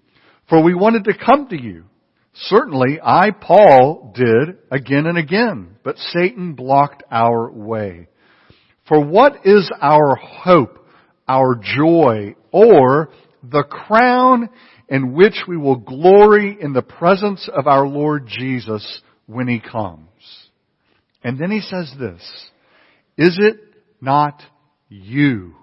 For 0.49 0.63
we 0.63 0.75
wanted 0.75 1.05
to 1.05 1.19
come 1.19 1.49
to 1.49 1.61
you. 1.61 1.85
Certainly, 2.33 3.01
I, 3.05 3.33
Paul, 3.33 4.15
did 4.15 4.57
again 4.71 5.05
and 5.05 5.19
again, 5.19 5.77
but 5.85 5.99
Satan 5.99 6.55
blocked 6.55 7.03
our 7.11 7.53
way. 7.53 8.09
For 8.89 9.05
what 9.05 9.45
is 9.45 9.71
our 9.83 10.17
hope, 10.17 10.87
our 11.29 11.55
joy, 11.55 12.35
or 12.51 13.11
the 13.43 13.65
crown 13.65 14.49
in 14.93 15.13
which 15.15 15.43
we 15.49 15.57
will 15.57 15.77
glory 15.77 16.57
in 16.61 16.73
the 16.73 16.83
presence 16.83 17.49
of 17.53 17.67
our 17.67 17.87
Lord 17.89 18.29
Jesus 18.29 19.03
when 19.27 19.49
He 19.49 19.59
comes? 19.59 20.09
And 21.25 21.39
then 21.39 21.51
He 21.51 21.61
says 21.61 21.93
this, 21.99 22.23
Is 23.17 23.39
it 23.41 23.57
not 24.03 24.43
you. 24.89 25.55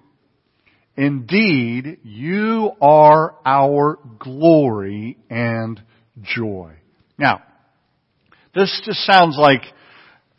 Indeed, 0.95 1.99
you 2.03 2.71
are 2.81 3.35
our 3.45 3.99
glory 4.17 5.17
and 5.29 5.79
joy. 6.21 6.73
Now, 7.17 7.41
this 8.55 8.81
just 8.85 8.99
sounds 9.05 9.37
like, 9.37 9.61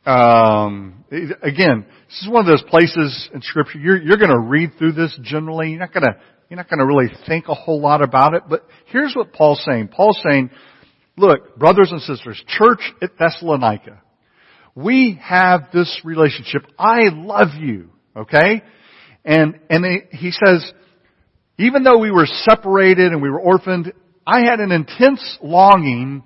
um, 0.05 1.05
again, 1.11 1.87
this 2.09 2.23
is 2.23 2.29
one 2.29 2.41
of 2.41 2.47
those 2.47 2.65
places 2.69 3.29
in 3.33 3.43
Scripture 3.43 3.79
you're, 3.79 4.01
you're 4.03 4.17
going 4.17 4.31
to 4.31 4.41
read 4.41 4.73
through 4.79 4.93
this 4.93 5.17
generally. 5.23 5.71
You're 5.71 5.81
not 5.81 5.93
going 5.93 6.05
to 6.05 6.21
you're 6.51 6.57
not 6.57 6.69
going 6.69 6.81
to 6.81 6.87
really 6.87 7.09
think 7.29 7.47
a 7.47 7.55
whole 7.55 7.81
lot 7.81 8.03
about 8.03 8.35
it. 8.35 8.43
But 8.49 8.67
here's 8.87 9.15
what 9.15 9.33
Paul's 9.33 9.65
saying. 9.65 9.89
Paul's 9.89 10.21
saying, 10.29 10.51
look, 11.17 11.57
brothers 11.57 11.93
and 11.93 12.03
sisters, 12.03 12.43
church 12.49 12.81
at 13.01 13.17
Thessalonica, 13.17 14.03
we 14.75 15.19
have 15.23 15.69
this 15.73 16.01
relationship. 16.03 16.63
I 16.77 17.03
love 17.13 17.51
you. 17.57 17.91
Okay? 18.17 18.63
And, 19.25 19.61
and 19.71 20.03
he 20.11 20.33
says, 20.33 20.73
even 21.57 21.85
though 21.85 21.99
we 21.99 22.11
were 22.11 22.27
separated 22.27 23.13
and 23.13 23.23
we 23.23 23.31
were 23.31 23.41
orphaned, 23.41 23.93
I 24.27 24.41
had 24.41 24.59
an 24.59 24.73
intense 24.73 25.39
longing 25.41 26.25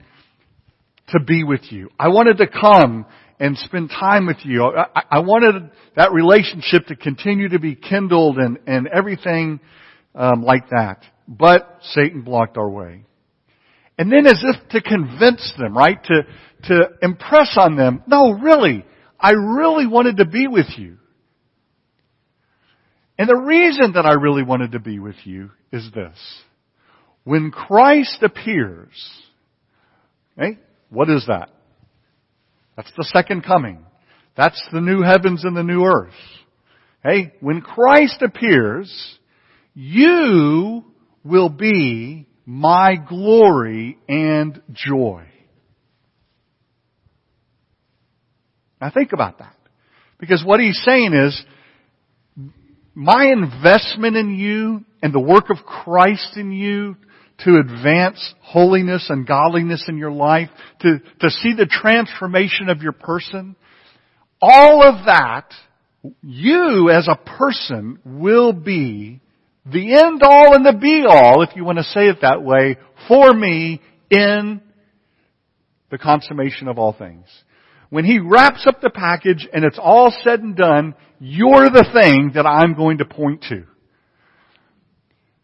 to 1.08 1.20
be 1.20 1.44
with 1.44 1.70
you. 1.70 1.90
I 1.98 2.08
wanted 2.08 2.38
to 2.38 2.46
come 2.46 3.04
and 3.38 3.58
spend 3.58 3.90
time 3.90 4.26
with 4.26 4.38
you. 4.44 4.64
I, 4.64 5.02
I 5.10 5.18
wanted 5.18 5.70
that 5.96 6.12
relationship 6.12 6.86
to 6.86 6.96
continue 6.96 7.50
to 7.50 7.58
be 7.58 7.74
kindled 7.74 8.38
and, 8.38 8.58
and 8.66 8.88
everything 8.88 9.60
um, 10.14 10.42
like 10.42 10.68
that. 10.70 11.02
But 11.26 11.78
Satan 11.82 12.22
blocked 12.22 12.56
our 12.56 12.68
way. 12.68 13.04
And 13.98 14.10
then 14.10 14.26
as 14.26 14.42
if 14.42 14.68
to 14.70 14.80
convince 14.80 15.54
them, 15.58 15.76
right? 15.76 16.02
To, 16.04 16.22
to 16.64 16.88
impress 17.02 17.56
on 17.56 17.76
them, 17.76 18.02
no, 18.06 18.32
really, 18.32 18.84
I 19.18 19.32
really 19.32 19.86
wanted 19.86 20.18
to 20.18 20.26
be 20.26 20.46
with 20.46 20.66
you. 20.76 20.98
And 23.16 23.28
the 23.28 23.36
reason 23.36 23.92
that 23.92 24.06
I 24.06 24.14
really 24.14 24.42
wanted 24.42 24.72
to 24.72 24.80
be 24.80 24.98
with 24.98 25.14
you 25.24 25.50
is 25.72 25.88
this. 25.94 26.18
When 27.22 27.52
Christ 27.52 28.18
appears, 28.22 28.90
okay, 30.36 30.58
what 30.90 31.08
is 31.08 31.24
that? 31.28 31.50
That's 32.76 32.92
the 32.96 33.04
second 33.04 33.44
coming. 33.44 33.84
That's 34.36 34.60
the 34.72 34.80
new 34.80 35.02
heavens 35.02 35.44
and 35.44 35.56
the 35.56 35.62
new 35.62 35.84
earth. 35.84 36.12
Hey, 37.04 37.32
when 37.40 37.60
Christ 37.60 38.20
appears, 38.20 39.18
you 39.74 40.84
will 41.24 41.48
be 41.48 42.26
my 42.46 42.96
glory 42.96 43.98
and 44.08 44.60
joy. 44.72 45.24
Now 48.80 48.90
think 48.90 49.12
about 49.12 49.38
that. 49.38 49.56
Because 50.18 50.44
what 50.44 50.60
he's 50.60 50.80
saying 50.84 51.12
is, 51.12 51.42
my 52.94 53.26
investment 53.32 54.16
in 54.16 54.36
you 54.38 54.84
and 55.02 55.12
the 55.12 55.20
work 55.20 55.50
of 55.50 55.58
Christ 55.66 56.36
in 56.36 56.52
you 56.52 56.96
to 57.40 57.58
advance 57.58 58.34
holiness 58.40 59.06
and 59.08 59.26
godliness 59.26 59.84
in 59.88 59.98
your 59.98 60.12
life, 60.12 60.48
to, 60.80 61.00
to 61.20 61.30
see 61.30 61.54
the 61.56 61.66
transformation 61.66 62.68
of 62.68 62.82
your 62.82 62.92
person, 62.92 63.56
all 64.40 64.82
of 64.82 65.06
that, 65.06 65.52
you 66.22 66.90
as 66.90 67.08
a 67.08 67.16
person 67.16 67.98
will 68.04 68.52
be 68.52 69.20
the 69.66 69.94
end 69.94 70.22
all 70.22 70.54
and 70.54 70.64
the 70.64 70.72
be 70.72 71.04
all, 71.08 71.42
if 71.42 71.56
you 71.56 71.64
want 71.64 71.78
to 71.78 71.84
say 71.84 72.08
it 72.08 72.18
that 72.20 72.42
way, 72.42 72.76
for 73.08 73.32
me 73.32 73.80
in 74.10 74.60
the 75.90 75.98
consummation 75.98 76.68
of 76.68 76.78
all 76.78 76.92
things. 76.92 77.26
When 77.88 78.04
he 78.04 78.18
wraps 78.18 78.66
up 78.66 78.80
the 78.80 78.90
package 78.90 79.48
and 79.52 79.64
it's 79.64 79.78
all 79.80 80.12
said 80.22 80.40
and 80.40 80.56
done, 80.56 80.94
you're 81.20 81.70
the 81.70 81.88
thing 81.92 82.32
that 82.34 82.46
I'm 82.46 82.74
going 82.74 82.98
to 82.98 83.04
point 83.04 83.44
to. 83.48 83.64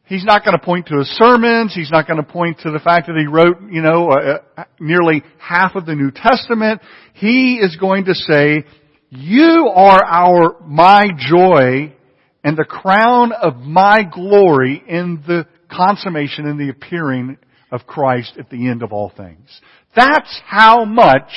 He's 0.05 0.25
not 0.25 0.45
going 0.45 0.59
to 0.59 0.65
point 0.65 0.87
to 0.89 0.99
his 0.99 1.09
sermons. 1.11 1.73
He's 1.73 1.93
not 1.93 2.09
going 2.09 2.17
to 2.17 2.25
point 2.25 2.59
to 2.65 2.73
the 2.73 2.81
fact 2.81 3.07
that 3.07 3.17
he 3.17 3.27
wrote, 3.27 3.71
you 3.71 3.81
know, 3.81 4.09
uh, 4.11 4.39
uh, 4.57 4.65
nearly 4.81 5.23
half 5.39 5.77
of 5.77 5.87
the 5.87 5.95
New 5.95 6.11
Testament. 6.11 6.81
He 7.15 7.61
is 7.63 7.77
going 7.77 8.07
to 8.07 8.15
say, 8.15 8.65
you 9.11 9.71
are 9.73 10.05
our, 10.05 10.61
my 10.67 11.11
joy 11.17 11.95
and 12.43 12.57
the 12.57 12.65
crown 12.65 13.33
of 13.33 13.57
my 13.57 14.03
glory 14.03 14.83
in 14.87 15.23
the 15.27 15.47
consummation 15.71 16.47
and 16.47 16.59
the 16.59 16.71
appearing 16.71 17.37
of 17.71 17.87
Christ 17.87 18.33
at 18.39 18.51
the 18.51 18.69
end 18.69 18.83
of 18.83 18.93
all 18.93 19.13
things. 19.15 19.61
That's 19.95 20.41
how 20.47 20.85
much 20.85 21.31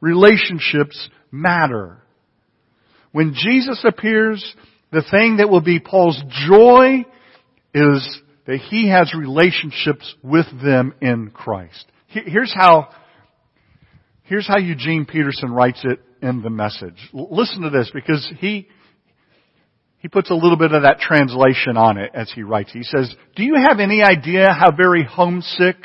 relationships 0.00 1.08
matter. 1.30 1.98
When 3.12 3.34
Jesus 3.34 3.84
appears, 3.86 4.54
the 4.90 5.04
thing 5.10 5.36
that 5.36 5.48
will 5.48 5.60
be 5.60 5.80
Paul's 5.80 6.20
joy 6.46 7.04
is 7.74 8.20
that 8.46 8.58
he 8.70 8.88
has 8.88 9.14
relationships 9.14 10.14
with 10.22 10.46
them 10.62 10.94
in 11.00 11.30
Christ. 11.30 11.86
Here's 12.06 12.54
how, 12.54 12.88
here's 14.22 14.48
how 14.48 14.58
Eugene 14.58 15.04
Peterson 15.04 15.52
writes 15.52 15.84
it 15.84 16.00
in 16.22 16.42
the 16.42 16.50
message. 16.50 16.96
Listen 17.12 17.62
to 17.62 17.70
this 17.70 17.90
because 17.92 18.30
he, 18.38 18.68
he 19.98 20.08
puts 20.08 20.30
a 20.30 20.34
little 20.34 20.56
bit 20.56 20.72
of 20.72 20.82
that 20.82 21.00
translation 21.00 21.76
on 21.76 21.98
it 21.98 22.12
as 22.14 22.30
he 22.32 22.42
writes. 22.42 22.72
He 22.72 22.84
says, 22.84 23.14
do 23.34 23.42
you 23.42 23.56
have 23.56 23.80
any 23.80 24.02
idea 24.02 24.52
how 24.52 24.70
very 24.70 25.04
homesick 25.04 25.76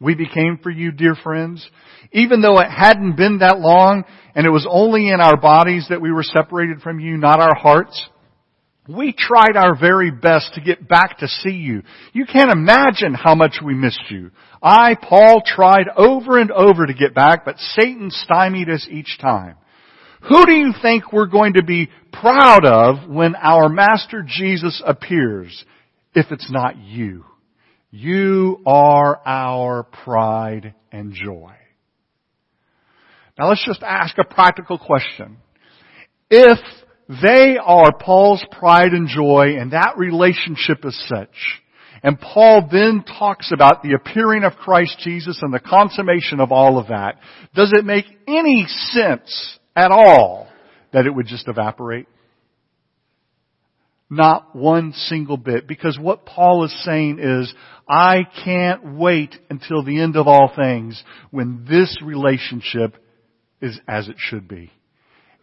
we 0.00 0.14
became 0.14 0.58
for 0.62 0.70
you, 0.70 0.90
dear 0.90 1.14
friends? 1.14 1.68
Even 2.12 2.42
though 2.42 2.58
it 2.58 2.68
hadn't 2.68 3.16
been 3.16 3.38
that 3.38 3.60
long 3.60 4.04
and 4.34 4.46
it 4.46 4.50
was 4.50 4.66
only 4.68 5.08
in 5.08 5.20
our 5.20 5.36
bodies 5.36 5.86
that 5.90 6.00
we 6.00 6.10
were 6.10 6.24
separated 6.24 6.80
from 6.80 6.98
you, 6.98 7.16
not 7.16 7.40
our 7.40 7.54
hearts. 7.54 8.08
We 8.88 9.14
tried 9.16 9.56
our 9.56 9.78
very 9.78 10.10
best 10.10 10.54
to 10.54 10.60
get 10.60 10.88
back 10.88 11.18
to 11.18 11.28
see 11.28 11.50
you. 11.50 11.82
You 12.12 12.26
can't 12.26 12.50
imagine 12.50 13.14
how 13.14 13.36
much 13.36 13.58
we 13.64 13.74
missed 13.74 14.10
you. 14.10 14.32
I, 14.60 14.96
Paul, 15.00 15.40
tried 15.46 15.86
over 15.96 16.38
and 16.38 16.50
over 16.50 16.86
to 16.86 16.94
get 16.94 17.14
back, 17.14 17.44
but 17.44 17.58
Satan 17.58 18.10
stymied 18.10 18.68
us 18.68 18.88
each 18.90 19.18
time. 19.20 19.56
Who 20.28 20.46
do 20.46 20.52
you 20.52 20.72
think 20.80 21.12
we're 21.12 21.26
going 21.26 21.54
to 21.54 21.64
be 21.64 21.88
proud 22.12 22.64
of 22.64 23.08
when 23.08 23.34
our 23.34 23.68
Master 23.68 24.24
Jesus 24.26 24.80
appears, 24.86 25.64
if 26.14 26.26
it's 26.30 26.50
not 26.50 26.78
you? 26.78 27.24
You 27.90 28.62
are 28.64 29.20
our 29.26 29.82
pride 29.82 30.74
and 30.92 31.12
joy. 31.12 31.52
Now 33.38 33.48
let's 33.48 33.64
just 33.66 33.82
ask 33.82 34.16
a 34.18 34.24
practical 34.24 34.78
question. 34.78 35.38
If 36.30 36.58
they 37.08 37.56
are 37.62 37.92
Paul's 37.92 38.44
pride 38.52 38.92
and 38.92 39.08
joy 39.08 39.56
and 39.58 39.72
that 39.72 39.98
relationship 39.98 40.84
is 40.84 40.98
such, 41.08 41.34
and 42.02 42.20
Paul 42.20 42.68
then 42.70 43.04
talks 43.04 43.52
about 43.52 43.82
the 43.82 43.94
appearing 43.94 44.44
of 44.44 44.54
Christ 44.54 44.98
Jesus 45.00 45.40
and 45.42 45.52
the 45.52 45.60
consummation 45.60 46.40
of 46.40 46.52
all 46.52 46.78
of 46.78 46.88
that, 46.88 47.16
does 47.54 47.72
it 47.76 47.84
make 47.84 48.06
any 48.26 48.66
sense 48.66 49.58
at 49.74 49.90
all 49.90 50.48
that 50.92 51.06
it 51.06 51.14
would 51.14 51.26
just 51.26 51.48
evaporate? 51.48 52.06
Not 54.10 54.54
one 54.54 54.92
single 54.92 55.38
bit. 55.38 55.66
Because 55.66 55.98
what 55.98 56.26
Paul 56.26 56.64
is 56.64 56.84
saying 56.84 57.18
is, 57.18 57.52
I 57.88 58.26
can't 58.44 58.96
wait 58.96 59.34
until 59.48 59.82
the 59.82 60.00
end 60.00 60.16
of 60.16 60.28
all 60.28 60.52
things 60.54 61.02
when 61.30 61.64
this 61.68 61.98
relationship 62.04 62.96
is 63.62 63.80
as 63.88 64.08
it 64.08 64.16
should 64.18 64.48
be. 64.48 64.70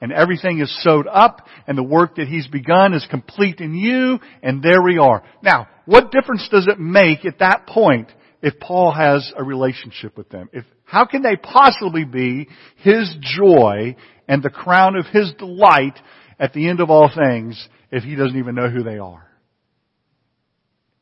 And 0.02 0.14
everything 0.14 0.60
is 0.60 0.84
sewed 0.84 1.08
up 1.08 1.48
and 1.68 1.78
the 1.78 1.84
work 1.84 2.16
that 2.16 2.28
he's 2.28 2.48
begun 2.48 2.94
is 2.94 3.06
complete 3.10 3.60
in 3.60 3.74
you 3.74 4.20
and 4.44 4.62
there 4.62 4.82
we 4.82 4.98
are. 4.98 5.24
Now, 5.42 5.68
what 5.86 6.12
difference 6.12 6.48
does 6.52 6.68
it 6.68 6.80
make 6.80 7.26
at 7.26 7.40
that 7.40 7.66
point 7.66 8.12
if 8.42 8.60
Paul 8.60 8.92
has 8.92 9.34
a 9.36 9.44
relationship 9.44 10.16
with 10.16 10.30
them? 10.30 10.50
If, 10.54 10.64
how 10.86 11.06
can 11.06 11.22
they 11.22 11.36
possibly 11.36 12.06
be 12.06 12.48
his 12.78 13.14
joy 13.20 13.96
and 14.30 14.44
the 14.44 14.50
crown 14.50 14.96
of 14.96 15.08
his 15.08 15.34
delight 15.40 16.00
at 16.40 16.54
the 16.54 16.70
end 16.70 16.80
of 16.80 16.90
all 16.90 17.10
things 17.14 17.68
if 17.92 18.04
he 18.04 18.16
doesn't 18.16 18.38
even 18.38 18.56
know 18.56 18.70
who 18.70 18.84
they 18.84 19.00
are? 19.00 19.28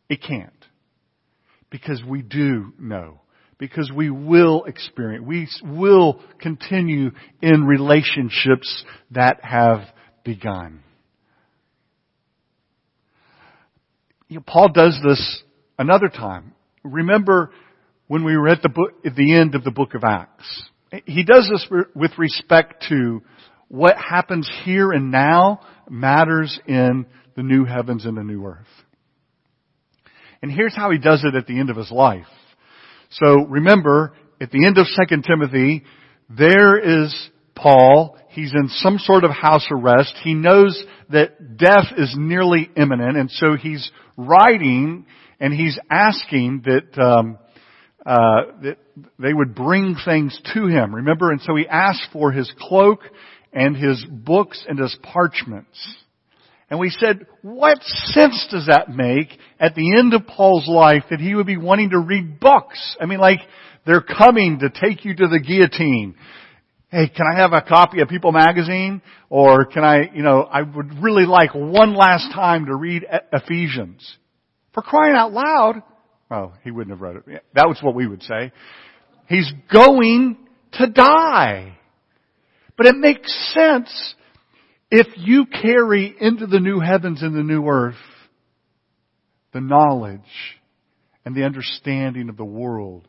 It 0.09 0.23
can't. 0.23 0.53
Because 1.69 2.01
we 2.07 2.21
do 2.21 2.73
know. 2.79 3.19
Because 3.59 3.91
we 3.93 4.09
will 4.09 4.63
experience, 4.63 5.25
we 5.27 5.47
will 5.77 6.21
continue 6.39 7.11
in 7.41 7.65
relationships 7.65 8.83
that 9.11 9.43
have 9.43 9.79
begun. 10.23 10.83
You 14.29 14.37
know, 14.37 14.43
Paul 14.45 14.69
does 14.69 14.97
this 15.05 15.43
another 15.77 16.07
time. 16.07 16.53
Remember 16.83 17.51
when 18.07 18.23
we 18.23 18.37
were 18.37 18.47
at 18.47 18.61
the 18.61 18.69
book, 18.69 18.91
at 19.05 19.15
the 19.15 19.33
end 19.33 19.55
of 19.55 19.63
the 19.63 19.71
book 19.71 19.95
of 19.95 20.03
Acts. 20.05 20.69
He 21.05 21.23
does 21.23 21.49
this 21.51 21.67
with 21.95 22.11
respect 22.17 22.85
to 22.89 23.21
what 23.67 23.95
happens 23.97 24.49
here 24.63 24.91
and 24.91 25.11
now 25.11 25.59
matters 25.89 26.57
in 26.67 27.05
the 27.35 27.43
new 27.43 27.65
heavens 27.65 28.05
and 28.05 28.17
the 28.17 28.23
new 28.23 28.45
earth. 28.45 28.65
And 30.41 30.51
here's 30.51 30.75
how 30.75 30.91
he 30.91 30.97
does 30.97 31.23
it 31.25 31.35
at 31.35 31.47
the 31.47 31.59
end 31.59 31.69
of 31.69 31.77
his 31.77 31.91
life. 31.91 32.25
So 33.09 33.45
remember, 33.45 34.13
at 34.39 34.51
the 34.51 34.65
end 34.65 34.77
of 34.77 34.85
2 34.85 35.21
Timothy, 35.27 35.83
there 36.29 36.77
is 36.77 37.13
Paul. 37.55 38.17
He's 38.29 38.53
in 38.53 38.69
some 38.69 38.99
sort 38.99 39.23
of 39.23 39.31
house 39.31 39.67
arrest. 39.71 40.13
He 40.23 40.33
knows 40.33 40.81
that 41.09 41.57
death 41.57 41.93
is 41.97 42.13
nearly 42.17 42.69
imminent, 42.75 43.17
and 43.17 43.31
so 43.31 43.55
he's 43.55 43.89
writing 44.15 45.05
and 45.39 45.53
he's 45.53 45.77
asking 45.89 46.63
that 46.65 47.01
um, 47.01 47.37
uh, 48.07 48.53
that 48.63 48.77
they 49.19 49.33
would 49.33 49.53
bring 49.53 49.97
things 50.05 50.39
to 50.53 50.67
him. 50.67 50.95
Remember, 50.95 51.29
and 51.29 51.41
so 51.41 51.57
he 51.57 51.67
asked 51.67 52.07
for 52.13 52.31
his 52.31 52.49
cloak 52.57 53.01
and 53.51 53.75
his 53.75 54.05
books 54.09 54.65
and 54.67 54.79
his 54.79 54.97
parchments. 55.03 55.77
And 56.69 56.79
we 56.79 56.89
said, 56.89 57.27
what 57.41 57.77
sense 57.81 58.47
does 58.49 58.67
that 58.67 58.89
make 58.89 59.37
at 59.59 59.75
the 59.75 59.97
end 59.97 60.13
of 60.13 60.25
Paul's 60.25 60.69
life 60.69 61.03
that 61.09 61.19
he 61.19 61.35
would 61.35 61.47
be 61.47 61.57
wanting 61.57 61.89
to 61.89 61.99
read 61.99 62.39
books? 62.39 62.95
I 62.99 63.07
mean, 63.07 63.19
like, 63.19 63.39
they're 63.85 64.01
coming 64.01 64.59
to 64.59 64.69
take 64.69 65.03
you 65.03 65.13
to 65.13 65.27
the 65.27 65.39
guillotine. 65.39 66.15
Hey, 66.89 67.09
can 67.09 67.25
I 67.29 67.37
have 67.41 67.51
a 67.51 67.61
copy 67.61 67.99
of 67.99 68.07
People 68.07 68.31
magazine? 68.31 69.01
Or 69.29 69.65
can 69.65 69.83
I, 69.83 70.09
you 70.13 70.23
know, 70.23 70.43
I 70.43 70.61
would 70.61 71.03
really 71.03 71.25
like 71.25 71.53
one 71.53 71.93
last 71.93 72.31
time 72.33 72.67
to 72.67 72.75
read 72.75 73.05
Ephesians. 73.33 74.17
For 74.73 74.81
crying 74.81 75.15
out 75.17 75.33
loud, 75.33 75.83
well, 76.29 76.53
he 76.63 76.71
wouldn't 76.71 76.91
have 76.91 77.01
read 77.01 77.15
it. 77.15 77.43
That 77.53 77.67
was 77.67 77.79
what 77.81 77.95
we 77.95 78.07
would 78.07 78.23
say. 78.23 78.51
He's 79.27 79.51
going 79.71 80.37
to 80.73 80.87
die. 80.87 81.77
But 82.77 82.87
it 82.87 82.95
makes 82.95 83.53
sense 83.53 84.15
if 84.91 85.07
you 85.17 85.45
carry 85.45 86.15
into 86.19 86.47
the 86.47 86.59
new 86.59 86.79
heavens 86.79 87.21
and 87.21 87.35
the 87.35 87.43
new 87.43 87.67
earth 87.67 87.95
the 89.53 89.61
knowledge 89.61 90.19
and 91.25 91.35
the 91.35 91.43
understanding 91.43 92.29
of 92.29 92.37
the 92.37 92.45
world 92.45 93.07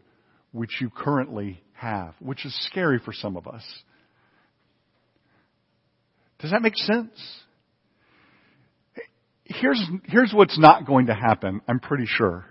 which 0.53 0.81
you 0.81 0.89
currently 0.89 1.63
have, 1.75 2.15
which 2.21 2.47
is 2.47 2.57
scary 2.71 2.99
for 2.99 3.13
some 3.13 3.37
of 3.37 3.47
us. 3.47 3.63
Does 6.39 6.53
that 6.53 6.63
make 6.63 6.77
sense? 6.77 7.11
Here's, 9.45 9.83
here's 10.05 10.33
what's 10.33 10.59
not 10.59 10.87
going 10.87 11.07
to 11.07 11.15
happen, 11.15 11.61
I'm 11.69 11.81
pretty 11.81 12.07
sure. 12.07 12.47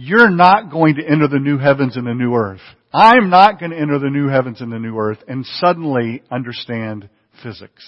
You're 0.00 0.30
not 0.30 0.70
going 0.70 0.94
to 0.94 1.04
enter 1.04 1.26
the 1.26 1.40
new 1.40 1.58
heavens 1.58 1.96
and 1.96 2.06
the 2.06 2.14
new 2.14 2.32
earth. 2.32 2.60
I'm 2.94 3.30
not 3.30 3.58
going 3.58 3.72
to 3.72 3.76
enter 3.76 3.98
the 3.98 4.10
new 4.10 4.28
heavens 4.28 4.60
and 4.60 4.70
the 4.70 4.78
new 4.78 4.96
earth 4.96 5.18
and 5.26 5.44
suddenly 5.44 6.22
understand 6.30 7.08
physics 7.42 7.84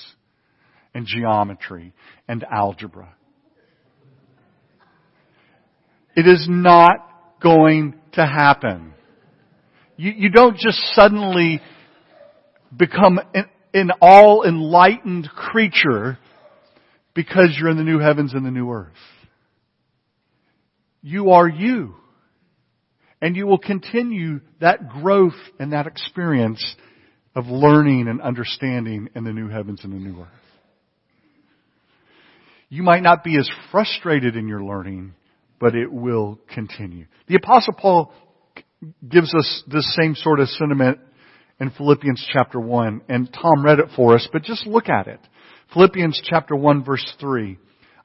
and 0.92 1.06
geometry 1.06 1.92
and 2.26 2.44
algebra. 2.50 3.14
It 6.16 6.26
is 6.26 6.48
not 6.50 7.38
going 7.40 7.94
to 8.14 8.26
happen. 8.26 8.92
You, 9.96 10.10
you 10.10 10.30
don't 10.30 10.56
just 10.56 10.80
suddenly 10.94 11.60
become 12.76 13.20
an, 13.32 13.44
an 13.72 13.92
all 14.00 14.42
enlightened 14.44 15.28
creature 15.28 16.18
because 17.14 17.56
you're 17.56 17.70
in 17.70 17.76
the 17.76 17.84
new 17.84 18.00
heavens 18.00 18.34
and 18.34 18.44
the 18.44 18.50
new 18.50 18.68
earth. 18.72 18.90
You 21.02 21.30
are 21.30 21.48
you. 21.48 21.94
And 23.22 23.36
you 23.36 23.46
will 23.46 23.58
continue 23.58 24.40
that 24.60 24.88
growth 24.88 25.34
and 25.58 25.72
that 25.72 25.86
experience 25.86 26.76
of 27.34 27.46
learning 27.46 28.08
and 28.08 28.20
understanding 28.20 29.08
in 29.14 29.24
the 29.24 29.32
new 29.32 29.48
heavens 29.48 29.80
and 29.84 29.92
the 29.92 29.98
new 29.98 30.20
earth. 30.22 30.28
You 32.68 32.82
might 32.82 33.02
not 33.02 33.24
be 33.24 33.36
as 33.36 33.50
frustrated 33.70 34.36
in 34.36 34.48
your 34.48 34.62
learning, 34.62 35.14
but 35.58 35.74
it 35.74 35.92
will 35.92 36.38
continue. 36.54 37.06
The 37.26 37.36
apostle 37.36 37.74
Paul 37.74 38.12
gives 39.06 39.34
us 39.34 39.64
this 39.66 39.94
same 40.00 40.14
sort 40.14 40.40
of 40.40 40.48
sentiment 40.48 40.98
in 41.60 41.70
Philippians 41.70 42.26
chapter 42.32 42.58
1, 42.58 43.02
and 43.08 43.30
Tom 43.32 43.64
read 43.64 43.80
it 43.80 43.88
for 43.94 44.14
us, 44.14 44.26
but 44.32 44.42
just 44.42 44.66
look 44.66 44.88
at 44.88 45.08
it. 45.08 45.20
Philippians 45.74 46.20
chapter 46.24 46.56
1 46.56 46.84
verse 46.84 47.14
3. 47.20 47.58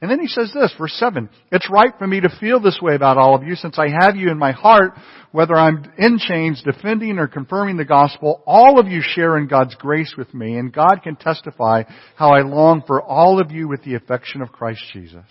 And 0.00 0.10
then 0.10 0.20
he 0.20 0.26
says 0.26 0.52
this, 0.52 0.74
verse 0.78 0.94
7, 0.98 1.30
It's 1.50 1.70
right 1.70 1.92
for 1.98 2.06
me 2.06 2.20
to 2.20 2.36
feel 2.38 2.60
this 2.60 2.78
way 2.82 2.94
about 2.94 3.16
all 3.16 3.34
of 3.34 3.42
you 3.42 3.54
since 3.54 3.78
I 3.78 3.88
have 4.00 4.16
you 4.16 4.30
in 4.30 4.38
my 4.38 4.52
heart, 4.52 4.92
whether 5.32 5.54
I'm 5.54 5.90
in 5.96 6.18
chains, 6.18 6.62
defending 6.62 7.18
or 7.18 7.28
confirming 7.28 7.78
the 7.78 7.84
gospel, 7.84 8.42
all 8.46 8.78
of 8.78 8.88
you 8.88 9.00
share 9.02 9.38
in 9.38 9.48
God's 9.48 9.74
grace 9.74 10.14
with 10.16 10.32
me, 10.34 10.58
and 10.58 10.72
God 10.72 11.00
can 11.02 11.16
testify 11.16 11.84
how 12.14 12.34
I 12.34 12.42
long 12.42 12.82
for 12.86 13.02
all 13.02 13.40
of 13.40 13.50
you 13.50 13.68
with 13.68 13.82
the 13.84 13.94
affection 13.94 14.42
of 14.42 14.52
Christ 14.52 14.82
Jesus. 14.92 15.24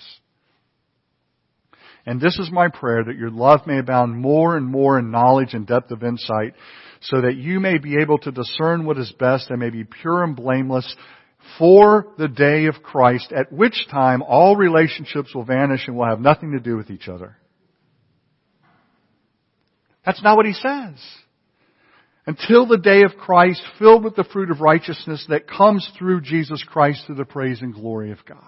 And 2.08 2.20
this 2.20 2.38
is 2.40 2.52
my 2.52 2.68
prayer 2.68 3.04
that 3.04 3.18
your 3.18 3.32
love 3.32 3.62
may 3.66 3.80
abound 3.80 4.16
more 4.16 4.58
and 4.58 4.66
more 4.66 5.00
in 5.00 5.12
knowledge 5.12 5.54
and 5.54 5.66
depth 5.66 5.92
of 5.92 6.04
insight, 6.04 6.54
so 7.02 7.22
that 7.22 7.36
you 7.36 7.60
may 7.60 7.78
be 7.78 7.98
able 8.02 8.18
to 8.20 8.32
discern 8.32 8.86
what 8.86 8.98
is 8.98 9.12
best 9.20 9.50
and 9.50 9.60
may 9.60 9.70
be 9.70 9.84
pure 9.84 10.24
and 10.24 10.36
blameless 10.36 10.96
for 11.58 12.08
the 12.18 12.28
day 12.28 12.66
of 12.66 12.84
Christ, 12.84 13.32
at 13.32 13.52
which 13.52 13.88
time 13.90 14.22
all 14.22 14.56
relationships 14.56 15.34
will 15.34 15.44
vanish 15.44 15.88
and 15.88 15.96
will 15.96 16.06
have 16.06 16.20
nothing 16.20 16.52
to 16.52 16.60
do 16.60 16.76
with 16.78 16.90
each 16.90 17.08
other. 17.08 17.38
That's 20.06 20.24
not 20.24 20.38
what 20.38 20.46
he 20.46 20.54
says. 20.54 20.96
Until 22.28 22.66
the 22.66 22.78
day 22.78 23.04
of 23.04 23.18
Christ, 23.18 23.62
filled 23.78 24.04
with 24.04 24.16
the 24.16 24.24
fruit 24.24 24.52
of 24.52 24.62
righteousness 24.62 25.26
that 25.30 25.48
comes 25.48 25.90
through 25.98 26.22
Jesus 26.22 26.64
Christ 26.64 27.06
to 27.08 27.14
the 27.14 27.26
praise 27.26 27.62
and 27.62 27.74
glory 27.74 28.12
of 28.12 28.26
God. 28.26 28.40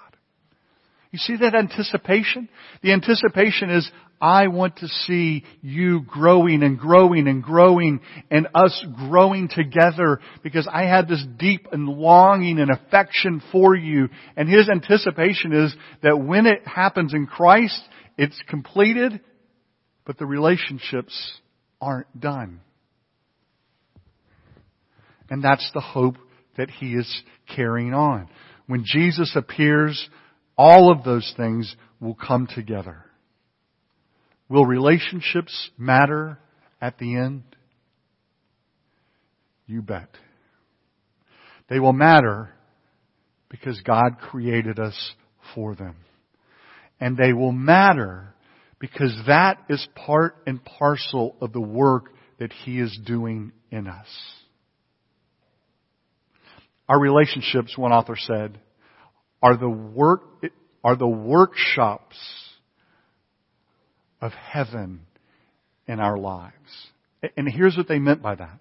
You 1.12 1.20
see 1.20 1.38
that 1.38 1.56
anticipation? 1.56 2.50
The 2.82 2.92
anticipation 2.92 3.70
is, 3.70 3.90
I 4.20 4.48
want 4.48 4.78
to 4.78 4.88
see 4.88 5.44
you 5.62 6.02
growing 6.02 6.64
and 6.64 6.78
growing 6.78 7.28
and 7.28 7.44
growing 7.44 8.02
and 8.32 8.48
us 8.56 8.86
growing 9.08 9.48
together 9.48 10.20
because 10.42 10.68
I 10.72 10.84
had 10.84 11.08
this 11.08 11.24
deep 11.38 11.68
and 11.72 11.88
longing 11.88 12.60
and 12.60 12.72
affection 12.72 13.42
for 13.52 13.76
you. 13.76 14.10
And 14.36 14.50
his 14.50 14.70
anticipation 14.70 15.54
is 15.54 15.76
that 16.02 16.18
when 16.18 16.48
it 16.48 16.68
happens 16.68 17.14
in 17.14 17.28
Christ, 17.28 17.80
it's 18.18 18.42
completed, 18.50 19.20
but 20.06 20.18
the 20.18 20.26
relationships 20.26 21.40
aren't 21.80 22.20
done. 22.20 22.62
And 25.30 25.44
that's 25.44 25.70
the 25.74 25.82
hope 25.82 26.16
that 26.58 26.70
he 26.72 26.94
is 26.94 27.22
carrying 27.56 27.94
on. 27.94 28.30
When 28.66 28.84
Jesus 28.86 29.34
appears, 29.36 30.10
all 30.58 30.92
of 30.92 31.04
those 31.04 31.32
things 31.38 31.76
will 32.00 32.16
come 32.16 32.48
together. 32.48 33.04
Will 34.50 34.66
relationships 34.66 35.70
matter 35.78 36.40
at 36.82 36.98
the 36.98 37.16
end? 37.16 37.44
You 39.66 39.82
bet. 39.82 40.10
They 41.70 41.80
will 41.80 41.94
matter 41.94 42.50
because 43.50 43.80
God 43.82 44.20
created 44.20 44.80
us 44.80 45.12
for 45.54 45.76
them. 45.76 45.96
And 47.00 47.18
they 47.18 47.34
will 47.34 47.52
matter 47.52 48.34
because 48.80 49.14
that 49.28 49.58
is 49.70 49.86
part 49.96 50.36
and 50.46 50.64
parcel 50.64 51.36
of 51.42 51.52
the 51.52 51.62
work 51.62 52.14
that 52.40 52.54
He 52.54 52.80
is 52.80 52.98
doing 53.06 53.52
in 53.70 53.88
us. 53.88 54.08
Our 56.88 57.00
relationships, 57.00 57.78
one 57.78 57.92
author 57.92 58.16
said, 58.16 58.60
are 59.42 59.58
the 59.58 59.70
work, 59.70 60.22
are 60.84 60.96
the 60.96 61.08
workshops 61.08 62.18
of 64.22 64.32
heaven 64.32 65.02
in 65.88 66.00
our 66.00 66.18
lives. 66.18 66.54
And 67.36 67.48
here's 67.52 67.78
what 67.78 67.88
they 67.88 68.00
meant 68.00 68.22
by 68.22 68.36
that. 68.36 68.60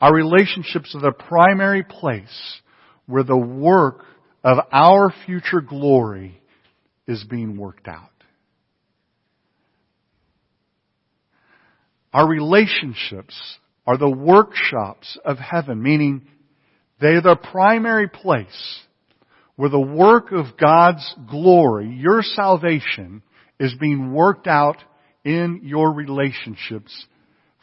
Our 0.00 0.12
relationships 0.12 0.94
are 0.94 1.00
the 1.00 1.12
primary 1.12 1.84
place 1.84 2.60
where 3.06 3.22
the 3.22 3.36
work 3.36 4.04
of 4.42 4.58
our 4.72 5.14
future 5.26 5.60
glory 5.60 6.40
is 7.06 7.24
being 7.24 7.56
worked 7.56 7.88
out. 7.88 8.10
Our 12.12 12.28
relationships 12.28 13.34
are 13.86 13.96
the 13.96 14.10
workshops 14.10 15.16
of 15.24 15.38
heaven, 15.38 15.82
meaning 15.82 16.22
they're 17.00 17.22
the 17.22 17.36
primary 17.36 18.08
place 18.08 18.80
where 19.56 19.70
the 19.70 19.80
work 19.80 20.32
of 20.32 20.56
God's 20.58 21.14
glory, 21.30 21.88
your 21.88 22.22
salvation, 22.22 23.22
is 23.62 23.72
being 23.78 24.12
worked 24.12 24.48
out 24.48 24.78
in 25.24 25.60
your 25.62 25.92
relationships 25.92 27.06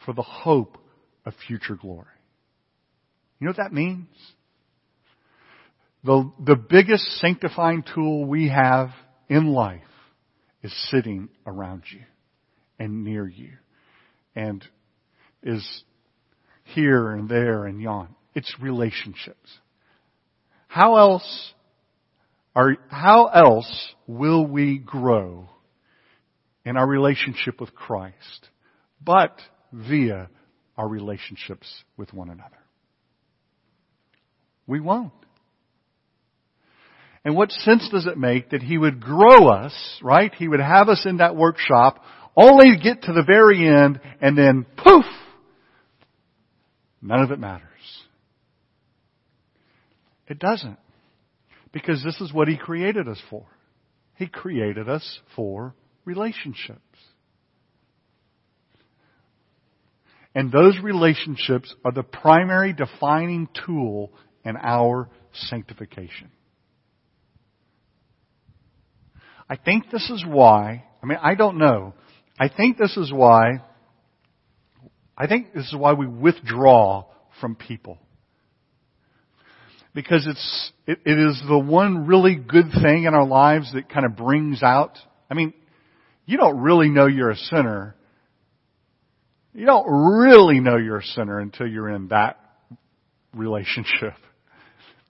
for 0.05 0.13
the 0.13 0.21
hope 0.21 0.77
of 1.25 1.33
future 1.45 1.75
glory. 1.75 2.05
You 3.37 3.45
know 3.45 3.49
what 3.49 3.57
that 3.57 3.73
means? 3.73 4.07
The, 6.05 6.31
the 6.39 6.55
biggest 6.55 7.03
sanctifying 7.19 7.83
tool 7.93 8.23
we 8.23 8.47
have 8.47 8.91
in 9.27 9.47
life 9.47 9.81
is 10.63 10.73
sitting 10.89 11.27
around 11.45 11.83
you 11.91 11.99
and 12.79 13.03
near 13.03 13.27
you 13.27 13.51
and 14.37 14.63
is 15.43 15.83
here 16.63 17.11
and 17.11 17.27
there 17.27 17.65
and 17.65 17.81
yon. 17.81 18.15
It's 18.35 18.55
relationships. 18.61 19.49
How 20.69 20.95
else 20.95 21.53
are, 22.55 22.77
how 22.87 23.25
else 23.25 23.93
will 24.07 24.47
we 24.47 24.77
grow 24.77 25.49
in 26.65 26.77
our 26.77 26.87
relationship 26.87 27.59
with 27.59 27.73
Christ, 27.73 28.49
but 29.03 29.39
via 29.71 30.29
our 30.77 30.87
relationships 30.87 31.67
with 31.97 32.13
one 32.13 32.29
another? 32.29 32.57
We 34.67 34.79
won't. 34.79 35.13
And 37.25 37.35
what 37.35 37.51
sense 37.51 37.89
does 37.91 38.05
it 38.05 38.17
make 38.17 38.51
that 38.51 38.61
He 38.61 38.77
would 38.77 39.01
grow 39.01 39.49
us, 39.49 39.73
right? 40.01 40.33
He 40.33 40.47
would 40.47 40.61
have 40.61 40.89
us 40.89 41.05
in 41.05 41.17
that 41.17 41.35
workshop 41.35 42.03
only 42.35 42.75
to 42.75 42.81
get 42.81 43.03
to 43.03 43.13
the 43.13 43.23
very 43.23 43.67
end 43.67 43.99
and 44.21 44.37
then 44.37 44.65
poof! 44.77 45.05
None 47.01 47.21
of 47.21 47.31
it 47.31 47.39
matters. 47.39 47.65
It 50.27 50.39
doesn't. 50.39 50.77
Because 51.71 52.03
this 52.03 52.19
is 52.21 52.33
what 52.33 52.47
He 52.47 52.57
created 52.57 53.07
us 53.07 53.21
for. 53.29 53.45
He 54.15 54.27
created 54.27 54.89
us 54.89 55.19
for 55.35 55.73
relationships. 56.09 56.79
And 60.33 60.51
those 60.51 60.77
relationships 60.81 61.73
are 61.85 61.91
the 61.91 62.01
primary 62.03 62.73
defining 62.73 63.47
tool 63.65 64.11
in 64.43 64.55
our 64.57 65.07
sanctification. 65.33 66.31
I 69.47 69.55
think 69.55 69.91
this 69.91 70.09
is 70.09 70.23
why, 70.27 70.85
I 71.03 71.05
mean, 71.05 71.19
I 71.21 71.35
don't 71.35 71.57
know. 71.57 71.93
I 72.39 72.49
think 72.49 72.77
this 72.77 72.97
is 72.97 73.11
why, 73.11 73.61
I 75.15 75.27
think 75.27 75.53
this 75.53 75.67
is 75.67 75.75
why 75.75 75.93
we 75.93 76.07
withdraw 76.07 77.05
from 77.39 77.55
people 77.55 77.99
because 79.93 80.25
it's, 80.27 80.71
it, 80.87 80.99
it 81.05 81.19
is 81.19 81.41
the 81.47 81.57
one 81.57 82.05
really 82.05 82.35
good 82.35 82.67
thing 82.81 83.05
in 83.05 83.13
our 83.13 83.25
lives 83.25 83.73
that 83.73 83.89
kind 83.89 84.05
of 84.05 84.15
brings 84.15 84.61
out, 84.61 84.97
I 85.29 85.33
mean, 85.33 85.53
you 86.29 86.37
don't 86.37 86.59
really 86.59 86.89
know 86.89 87.07
you're 87.07 87.31
a 87.31 87.35
sinner. 87.35 87.95
You 89.51 89.65
don't 89.65 89.87
really 89.89 90.59
know 90.59 90.77
you're 90.77 90.99
a 90.99 91.03
sinner 91.03 91.39
until 91.39 91.65
you're 91.65 91.89
in 91.89 92.09
that 92.09 92.39
relationship. 93.33 94.13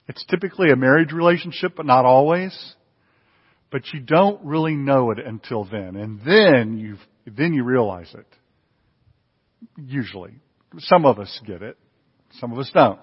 It's 0.07 0.23
typically 0.29 0.71
a 0.71 0.77
marriage 0.77 1.11
relationship, 1.11 1.73
but 1.75 1.85
not 1.85 2.05
always. 2.05 2.57
But 3.69 3.81
you 3.93 3.99
don't 3.99 4.45
really 4.45 4.75
know 4.75 5.11
it 5.11 5.19
until 5.19 5.65
then. 5.65 5.97
And 5.97 6.21
then 6.25 6.77
you 6.77 6.95
then 7.27 7.53
you 7.53 7.65
realize 7.65 8.11
it. 8.13 8.25
Usually. 9.75 10.31
Some 10.77 11.05
of 11.05 11.19
us 11.19 11.37
get 11.45 11.61
it. 11.61 11.77
Some 12.39 12.53
of 12.53 12.59
us 12.59 12.71
don't. 12.73 12.99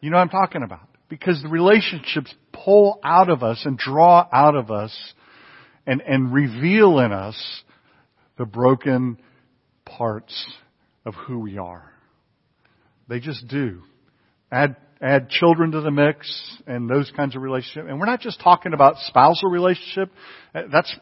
You 0.00 0.10
know 0.10 0.18
what 0.18 0.22
I'm 0.22 0.28
talking 0.28 0.62
about. 0.62 0.86
Because 1.08 1.42
the 1.42 1.48
relationships 1.48 2.32
pull 2.52 3.00
out 3.02 3.28
of 3.28 3.42
us 3.42 3.60
and 3.64 3.76
draw 3.76 4.28
out 4.32 4.54
of 4.54 4.70
us 4.70 4.96
and, 5.86 6.00
and 6.02 6.32
reveal 6.32 6.98
in 7.00 7.12
us 7.12 7.36
the 8.38 8.44
broken 8.44 9.18
parts 9.84 10.46
of 11.04 11.14
who 11.14 11.40
we 11.40 11.58
are. 11.58 11.90
They 13.08 13.20
just 13.20 13.48
do. 13.48 13.82
Add, 14.52 14.76
add 15.00 15.28
children 15.28 15.72
to 15.72 15.80
the 15.80 15.90
mix 15.90 16.58
and 16.66 16.88
those 16.88 17.10
kinds 17.16 17.34
of 17.36 17.42
relationships. 17.42 17.86
And 17.88 17.98
we're 17.98 18.06
not 18.06 18.20
just 18.20 18.40
talking 18.40 18.72
about 18.72 18.96
spousal 19.06 19.50
relationship. 19.50 20.10
Uh, 20.54 20.62
that's 20.72 20.94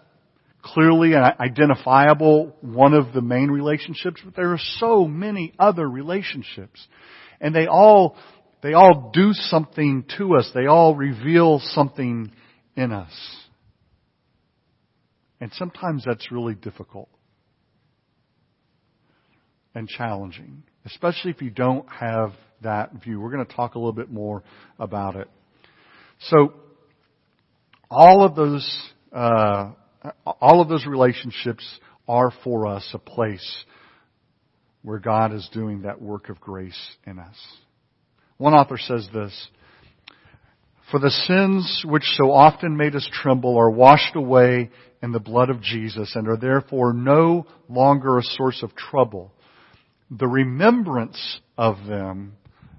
clearly 0.62 1.12
an 1.14 1.22
identifiable 1.40 2.56
one 2.60 2.94
of 2.94 3.12
the 3.12 3.20
main 3.20 3.50
relationships, 3.50 4.20
but 4.24 4.34
there 4.34 4.52
are 4.52 4.60
so 4.78 5.06
many 5.06 5.52
other 5.58 5.88
relationships. 5.88 6.86
And 7.40 7.54
they 7.54 7.66
all 7.66 8.16
they 8.62 8.72
all 8.72 9.12
do 9.14 9.32
something 9.32 10.04
to 10.18 10.34
us. 10.34 10.50
They 10.54 10.66
all 10.66 10.96
reveal 10.96 11.60
something 11.62 12.32
in 12.76 12.92
us. 12.92 13.12
And 15.40 15.52
sometimes 15.54 16.04
that's 16.04 16.32
really 16.32 16.54
difficult 16.54 17.08
and 19.74 19.88
challenging, 19.88 20.64
especially 20.86 21.30
if 21.30 21.40
you 21.40 21.50
don't 21.50 21.88
have 21.88 22.32
that 22.62 22.92
view. 23.04 23.20
We're 23.20 23.30
going 23.30 23.46
to 23.46 23.54
talk 23.54 23.74
a 23.74 23.78
little 23.78 23.92
bit 23.92 24.10
more 24.10 24.42
about 24.78 25.14
it. 25.16 25.28
So, 26.30 26.54
all 27.90 28.24
of 28.24 28.34
those, 28.34 28.90
uh, 29.12 29.70
all 30.24 30.60
of 30.60 30.68
those 30.68 30.84
relationships 30.84 31.64
are 32.08 32.32
for 32.42 32.66
us 32.66 32.88
a 32.92 32.98
place 32.98 33.64
where 34.82 34.98
God 34.98 35.32
is 35.32 35.48
doing 35.52 35.82
that 35.82 36.02
work 36.02 36.28
of 36.28 36.40
grace 36.40 36.78
in 37.06 37.18
us. 37.18 37.36
One 38.36 38.54
author 38.54 38.78
says 38.78 39.08
this, 39.12 39.48
For 40.90 40.98
the 40.98 41.10
sins 41.10 41.84
which 41.84 42.04
so 42.16 42.32
often 42.32 42.76
made 42.76 42.96
us 42.96 43.06
tremble 43.12 43.58
are 43.58 43.70
washed 43.70 44.16
away 44.16 44.70
in 45.02 45.12
the 45.12 45.20
blood 45.20 45.50
of 45.50 45.60
Jesus 45.60 46.12
and 46.14 46.26
are 46.28 46.38
therefore 46.38 46.94
no 46.94 47.46
longer 47.68 48.16
a 48.16 48.22
source 48.22 48.62
of 48.62 48.74
trouble. 48.74 49.32
The 50.10 50.26
remembrance 50.26 51.40
of 51.58 51.84
them 51.86 52.36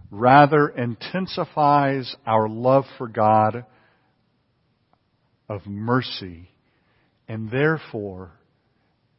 rather 0.10 0.70
intensifies 0.70 2.16
our 2.26 2.50
love 2.50 2.86
for 2.98 3.08
God 3.08 3.66
of 5.48 5.68
mercy 5.68 6.50
and 7.28 7.52
therefore 7.52 8.32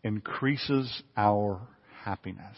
increases 0.03 1.03
our 1.17 1.61
happiness. 2.03 2.57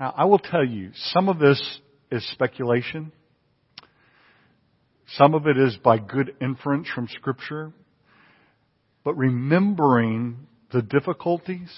Now, 0.00 0.14
I 0.16 0.24
will 0.24 0.38
tell 0.38 0.64
you, 0.64 0.92
some 0.94 1.28
of 1.28 1.38
this 1.38 1.80
is 2.10 2.28
speculation. 2.30 3.12
Some 5.16 5.34
of 5.34 5.46
it 5.46 5.56
is 5.56 5.76
by 5.76 5.98
good 5.98 6.34
inference 6.40 6.88
from 6.94 7.08
scripture. 7.08 7.72
But 9.04 9.16
remembering 9.16 10.46
the 10.72 10.82
difficulties, 10.82 11.70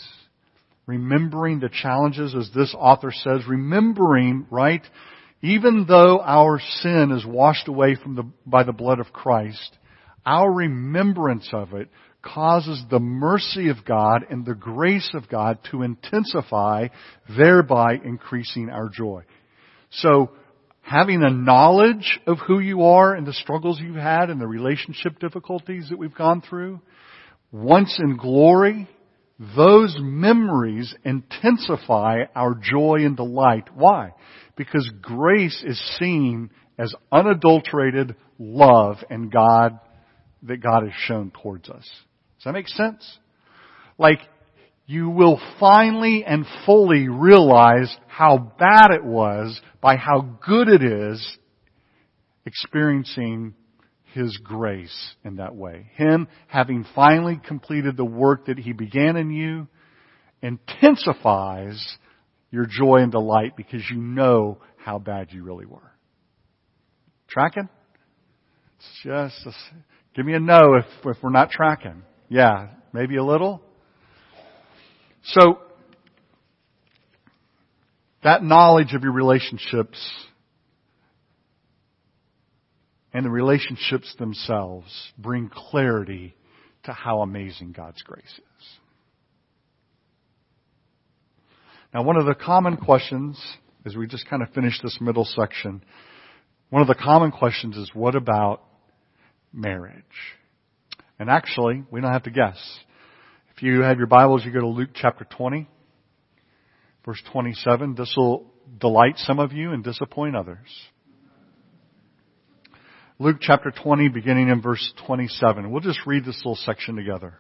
remembering 0.87 1.61
the 1.61 1.69
challenges, 1.69 2.35
as 2.35 2.51
this 2.55 2.75
author 2.77 3.13
says, 3.13 3.47
remembering, 3.49 4.47
right, 4.51 4.83
even 5.43 5.87
though 5.87 6.21
our 6.21 6.61
sin 6.81 7.13
is 7.13 7.25
washed 7.25 7.69
away 7.69 7.95
from 7.95 8.17
the, 8.17 8.25
by 8.45 8.65
the 8.65 8.73
blood 8.73 8.99
of 8.99 9.13
Christ, 9.13 9.79
our 10.27 10.53
remembrance 10.53 11.49
of 11.53 11.73
it 11.73 11.89
causes 12.23 12.83
the 12.91 12.99
mercy 12.99 13.69
of 13.69 13.85
God 13.85 14.27
and 14.29 14.45
the 14.45 14.55
grace 14.55 15.11
of 15.15 15.29
God 15.29 15.59
to 15.71 15.83
intensify, 15.83 16.89
thereby 17.39 17.95
increasing 18.05 18.69
our 18.69 18.89
joy. 18.89 19.23
So, 19.91 20.31
having 20.83 21.23
a 21.23 21.31
knowledge 21.31 22.21
of 22.27 22.39
who 22.47 22.61
you 22.61 22.83
are 22.83 23.15
and 23.15 23.27
the 23.27 23.33
struggles 23.33 23.81
you've 23.81 23.97
had 23.97 24.31
and 24.31 24.41
the 24.41 24.47
relationship 24.47 25.19
difficulties 25.19 25.89
that 25.91 25.99
we've 25.99 26.15
gone 26.15 26.43
through, 26.43 26.81
once 27.53 27.99
in 28.03 28.17
glory, 28.17 28.89
those 29.57 29.97
memories 30.01 30.95
intensify 31.05 32.25
our 32.35 32.55
joy 32.55 32.99
and 33.01 33.17
delight. 33.17 33.69
Why? 33.75 34.13
Because 34.57 34.89
grace 35.01 35.63
is 35.67 35.81
seen 35.99 36.51
as 36.79 36.95
unadulterated 37.11 38.15
love 38.39 38.99
and 39.09 39.33
God 39.33 39.79
that 40.43 40.63
God 40.63 40.85
has 40.85 40.93
shown 41.07 41.33
towards 41.43 41.69
us. 41.69 41.89
Does 42.39 42.45
that 42.45 42.53
make 42.53 42.69
sense? 42.69 43.19
Like, 43.99 44.21
you 44.91 45.09
will 45.09 45.41
finally 45.61 46.25
and 46.27 46.45
fully 46.67 47.07
realize 47.07 47.97
how 48.09 48.53
bad 48.59 48.91
it 48.91 49.05
was 49.05 49.61
by 49.81 49.95
how 49.95 50.21
good 50.45 50.67
it 50.67 50.83
is 50.83 51.39
experiencing 52.45 53.55
His 54.15 54.37
grace 54.43 55.15
in 55.25 55.37
that 55.37 55.55
way. 55.55 55.93
Him 55.95 56.27
having 56.49 56.85
finally 56.93 57.41
completed 57.47 57.97
the 57.97 58.05
work 58.05 58.47
that 58.47 58.59
He 58.59 58.73
began 58.73 59.15
in 59.15 59.31
you 59.31 59.69
intensifies 60.43 61.81
your 62.51 62.67
joy 62.69 62.97
and 62.97 63.13
delight 63.13 63.57
because 63.57 63.83
you 63.89 63.99
know 63.99 64.59
how 64.77 64.99
bad 64.99 65.29
you 65.31 65.45
really 65.45 65.67
were. 65.67 65.93
Tracking? 67.29 67.69
It's 68.77 69.05
just, 69.05 69.47
a, 69.47 69.53
give 70.17 70.27
me 70.27 70.35
a 70.35 70.41
no 70.41 70.75
if, 70.75 70.87
if 71.05 71.23
we're 71.23 71.31
not 71.31 71.51
tracking. 71.51 72.03
Yeah, 72.29 72.71
maybe 72.93 73.19
a 73.19 73.25
little. 73.25 73.63
So, 75.25 75.61
that 78.23 78.43
knowledge 78.43 78.93
of 78.95 79.03
your 79.03 79.13
relationships 79.13 79.99
and 83.13 83.25
the 83.25 83.31
relationships 83.31 84.15
themselves 84.19 85.13
bring 85.19 85.51
clarity 85.53 86.35
to 86.85 86.93
how 86.93 87.23
amazing 87.23 87.73
God's 87.73 88.03
grace 88.03 88.25
is. 88.25 88.67
Now, 91.93 92.03
one 92.03 92.17
of 92.17 92.27
the 92.27 92.35
common 92.35 92.77
questions, 92.77 93.41
as 93.85 93.97
we 93.97 94.07
just 94.07 94.29
kind 94.29 94.43
of 94.43 94.51
finish 94.51 94.81
this 94.81 94.99
middle 95.01 95.25
section, 95.25 95.83
one 96.71 96.83
of 96.83 96.89
the 96.89 96.95
common 96.95 97.33
questions 97.33 97.77
is 97.77 97.91
what 97.95 98.15
about 98.15 98.63
marriage? 99.53 100.05
And 101.19 101.29
actually, 101.29 101.83
we 101.91 102.01
don't 102.01 102.13
have 102.13 102.23
to 102.23 102.31
guess. 102.31 102.57
If 103.61 103.65
you 103.65 103.83
have 103.83 103.99
your 103.99 104.07
Bibles, 104.07 104.43
you 104.43 104.53
go 104.53 104.61
to 104.61 104.69
Luke 104.69 104.89
chapter 104.95 105.27
20, 105.37 105.69
verse 107.05 107.23
27. 107.31 107.95
This 107.95 108.15
will 108.17 108.51
delight 108.79 109.19
some 109.19 109.39
of 109.39 109.53
you 109.53 109.73
and 109.73 109.85
disappoint 109.85 110.35
others. 110.35 110.67
Luke 113.19 113.37
chapter 113.39 113.71
20, 113.71 114.09
beginning 114.09 114.49
in 114.49 114.63
verse 114.63 114.95
27. 115.07 115.71
We'll 115.71 115.83
just 115.83 116.07
read 116.07 116.25
this 116.25 116.39
little 116.39 116.57
section 116.57 116.97
together. 116.97 117.35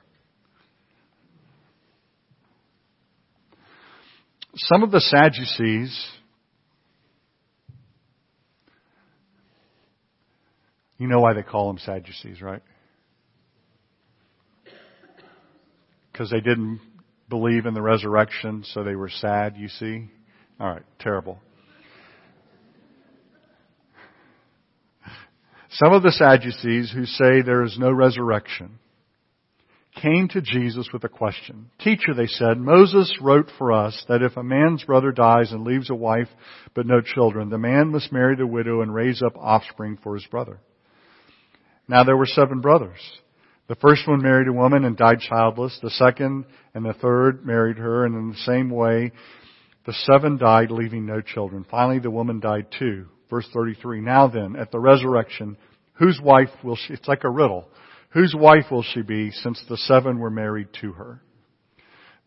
Some 4.56 4.82
of 4.82 4.90
the 4.90 5.00
Sadducees, 5.00 6.06
you 10.98 11.08
know 11.08 11.20
why 11.20 11.32
they 11.32 11.42
call 11.42 11.68
them 11.68 11.78
Sadducees, 11.78 12.42
right? 12.42 12.60
Because 16.20 16.30
they 16.30 16.40
didn't 16.40 16.78
believe 17.30 17.64
in 17.64 17.72
the 17.72 17.80
resurrection, 17.80 18.62
so 18.74 18.84
they 18.84 18.94
were 18.94 19.08
sad, 19.08 19.56
you 19.56 19.68
see? 19.68 20.10
Alright, 20.60 20.82
terrible. 20.98 21.38
Some 25.70 25.94
of 25.94 26.02
the 26.02 26.12
Sadducees 26.12 26.92
who 26.94 27.06
say 27.06 27.40
there 27.40 27.62
is 27.62 27.78
no 27.78 27.90
resurrection 27.90 28.78
came 30.02 30.28
to 30.28 30.42
Jesus 30.42 30.90
with 30.92 31.04
a 31.04 31.08
question. 31.08 31.70
Teacher, 31.78 32.12
they 32.12 32.26
said, 32.26 32.58
Moses 32.58 33.16
wrote 33.22 33.50
for 33.56 33.72
us 33.72 34.04
that 34.10 34.20
if 34.20 34.36
a 34.36 34.42
man's 34.42 34.84
brother 34.84 35.12
dies 35.12 35.52
and 35.52 35.64
leaves 35.64 35.88
a 35.88 35.94
wife 35.94 36.28
but 36.74 36.84
no 36.84 37.00
children, 37.00 37.48
the 37.48 37.56
man 37.56 37.92
must 37.92 38.12
marry 38.12 38.36
the 38.36 38.46
widow 38.46 38.82
and 38.82 38.92
raise 38.92 39.22
up 39.22 39.38
offspring 39.38 39.96
for 40.02 40.16
his 40.16 40.26
brother. 40.26 40.60
Now 41.88 42.04
there 42.04 42.18
were 42.18 42.26
seven 42.26 42.60
brothers. 42.60 43.00
The 43.70 43.76
first 43.76 44.08
one 44.08 44.20
married 44.20 44.48
a 44.48 44.52
woman 44.52 44.84
and 44.84 44.96
died 44.96 45.20
childless. 45.20 45.78
The 45.80 45.90
second 45.90 46.44
and 46.74 46.84
the 46.84 46.92
third 46.92 47.46
married 47.46 47.76
her, 47.76 48.04
and 48.04 48.16
in 48.16 48.30
the 48.30 48.38
same 48.38 48.68
way, 48.68 49.12
the 49.86 49.92
seven 49.92 50.38
died, 50.38 50.72
leaving 50.72 51.06
no 51.06 51.20
children. 51.20 51.64
Finally, 51.70 52.00
the 52.00 52.10
woman 52.10 52.40
died 52.40 52.66
too. 52.76 53.06
Verse 53.30 53.48
33. 53.54 54.00
Now 54.00 54.26
then, 54.26 54.56
at 54.56 54.72
the 54.72 54.80
resurrection, 54.80 55.56
whose 55.92 56.20
wife 56.20 56.48
will 56.64 56.74
she, 56.74 56.94
it's 56.94 57.06
like 57.06 57.22
a 57.22 57.30
riddle. 57.30 57.68
Whose 58.08 58.34
wife 58.36 58.72
will 58.72 58.82
she 58.82 59.02
be 59.02 59.30
since 59.30 59.62
the 59.68 59.76
seven 59.76 60.18
were 60.18 60.30
married 60.30 60.70
to 60.80 60.90
her? 60.94 61.22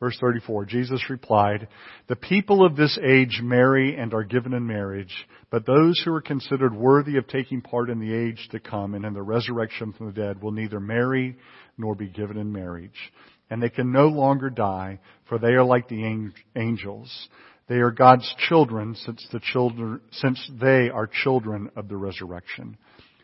Verse 0.04 0.18
34, 0.20 0.66
Jesus 0.66 1.10
replied, 1.10 1.70
The 2.10 2.18
people 2.18 2.66
of 2.66 2.76
this 2.76 3.00
age 3.02 3.40
marry 3.42 3.96
and 3.96 4.14
are 4.14 4.26
given 4.26 4.54
in 4.54 4.68
marriage, 4.68 5.16
but 5.50 5.66
those 5.66 6.02
who 6.04 6.14
are 6.14 6.20
considered 6.20 6.76
worthy 6.76 7.16
of 7.16 7.26
taking 7.26 7.62
part 7.62 7.90
in 7.90 8.02
the 8.02 8.14
age 8.14 8.50
to 8.52 8.60
come 8.60 8.96
and 8.96 9.06
in 9.06 9.14
the 9.14 9.22
resurrection 9.22 9.94
from 9.94 10.08
the 10.08 10.12
dead 10.12 10.42
will 10.42 10.52
neither 10.52 10.82
marry 10.82 11.38
nor 11.78 11.96
be 11.96 12.10
given 12.10 12.36
in 12.36 12.52
marriage. 12.52 13.14
And 13.50 13.64
they 13.64 13.70
can 13.70 13.94
no 13.94 14.08
longer 14.08 14.50
die, 14.50 15.00
for 15.30 15.38
they 15.38 15.54
are 15.54 15.64
like 15.64 15.88
the 15.88 16.34
angels. 16.58 17.30
They 17.70 17.76
are 17.76 17.92
God's 17.92 18.30
children 18.50 18.96
since 19.06 19.26
the 19.32 19.40
children, 19.40 20.02
since 20.12 20.52
they 20.60 20.90
are 20.90 21.08
children 21.08 21.72
of 21.78 21.88
the 21.88 21.96
resurrection. 21.96 22.78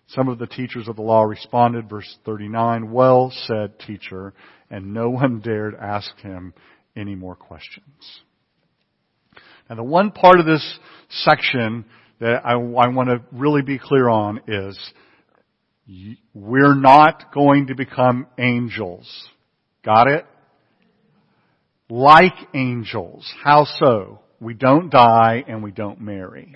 Some 0.08 0.30
of 0.30 0.40
the 0.40 0.48
teachers 0.48 0.88
of 0.88 0.96
the 0.96 1.02
law 1.02 1.24
responded, 1.24 1.90
verse 1.90 2.18
39, 2.26 2.90
well 2.90 3.34
said 3.48 3.78
teacher, 3.80 4.34
and 4.70 4.94
no 4.94 5.10
one 5.10 5.40
dared 5.44 5.76
ask 5.76 6.16
him 6.18 6.54
any 6.96 7.16
more 7.16 7.36
questions. 7.36 8.22
Now 9.70 9.76
the 9.76 9.84
one 9.84 10.12
part 10.12 10.40
of 10.40 10.46
this 10.46 10.80
section 11.10 11.86
that 12.20 12.46
I, 12.46 12.54
I 12.54 12.88
want 12.88 13.10
to 13.10 13.22
really 13.32 13.62
be 13.62 13.80
clear 13.80 14.10
on 14.10 14.42
is 14.48 14.78
we're 16.34 16.76
not 16.76 17.34
going 17.34 17.68
to 17.68 17.76
become 17.76 18.28
angels. 18.38 19.08
Got 19.84 20.08
it? 20.08 20.26
Like 21.90 22.34
angels. 22.54 23.32
How 23.44 23.66
so? 23.66 24.20
We 24.40 24.54
don't 24.54 24.90
die 24.90 25.44
and 25.48 25.64
we 25.64 25.72
don't 25.72 26.00
marry. 26.02 26.56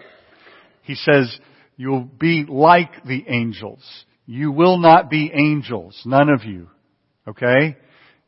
He 0.84 0.96
says, 0.96 1.40
You'll 1.76 2.04
be 2.04 2.46
like 2.48 3.04
the 3.04 3.26
angels. 3.28 3.84
You 4.26 4.52
will 4.52 4.78
not 4.78 5.10
be 5.10 5.32
angels. 5.34 6.00
None 6.06 6.30
of 6.30 6.44
you. 6.44 6.70
Okay? 7.28 7.78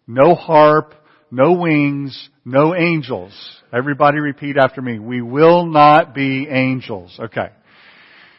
No 0.08 0.36
harp, 0.36 0.94
no 1.32 1.54
wings, 1.54 2.30
no 2.44 2.76
angels. 2.76 3.34
Everybody 3.74 4.20
repeat 4.20 4.58
after 4.58 4.82
me. 4.82 5.00
We 5.00 5.22
will 5.22 5.66
not 5.66 6.14
be 6.14 6.48
angels. 6.50 7.18
Okay. 7.20 7.50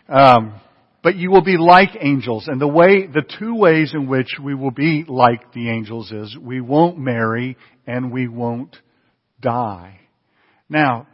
Um, 0.09 0.61
but 1.03 1.17
you 1.17 1.31
will 1.31 1.43
be 1.43 1.57
like 1.57 1.91
angels. 2.01 2.49
And 2.49 2.61
the 2.61 2.69
way, 2.69 3.07
the 3.07 3.23
two 3.39 3.55
ways 3.55 3.93
in 3.95 4.09
which 4.09 4.39
we 4.43 4.55
will 4.55 4.71
be 4.71 5.05
like 5.07 5.53
the 5.53 5.71
angels 5.71 6.11
is 6.11 6.37
we 6.37 6.61
won't 6.61 6.99
marry 6.99 7.57
and 7.87 8.11
we 8.11 8.29
won't 8.29 8.77
die. 9.41 10.01
Now, 10.69 11.07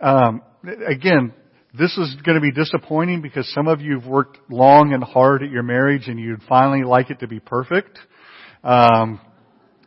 um, 0.00 0.42
again, 0.86 1.32
this 1.76 1.96
is 1.98 2.14
going 2.24 2.36
to 2.36 2.40
be 2.40 2.52
disappointing 2.52 3.22
because 3.22 3.52
some 3.52 3.66
of 3.66 3.80
you 3.80 3.98
have 3.98 4.08
worked 4.08 4.38
long 4.48 4.92
and 4.92 5.02
hard 5.02 5.42
at 5.42 5.50
your 5.50 5.64
marriage 5.64 6.06
and 6.06 6.20
you'd 6.20 6.42
finally 6.48 6.84
like 6.84 7.10
it 7.10 7.20
to 7.20 7.26
be 7.26 7.40
perfect. 7.40 7.98
Um, 8.62 9.20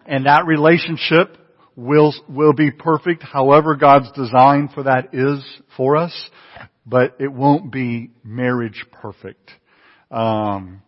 and 0.08 0.26
that 0.26 0.46
relationship 0.46 1.38
will, 1.76 2.14
will 2.28 2.54
be 2.54 2.72
perfect 2.72 3.24
however 3.24 3.76
God's 3.76 4.12
design 4.14 4.70
for 4.74 4.84
that 4.84 5.10
is 5.14 5.44
for 5.76 5.98
us, 5.98 6.30
but 6.86 7.16
it 7.20 7.32
won't 7.32 7.72
be 7.72 8.12
marriage 8.24 8.86
perfect. 8.92 9.52
Um, 10.10 10.82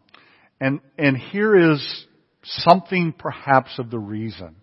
and, 0.60 0.80
and 0.98 1.18
here 1.18 1.74
is 1.74 2.06
something 2.44 3.14
perhaps 3.18 3.78
of 3.78 3.92
the 3.92 4.00
reason. 4.00 4.56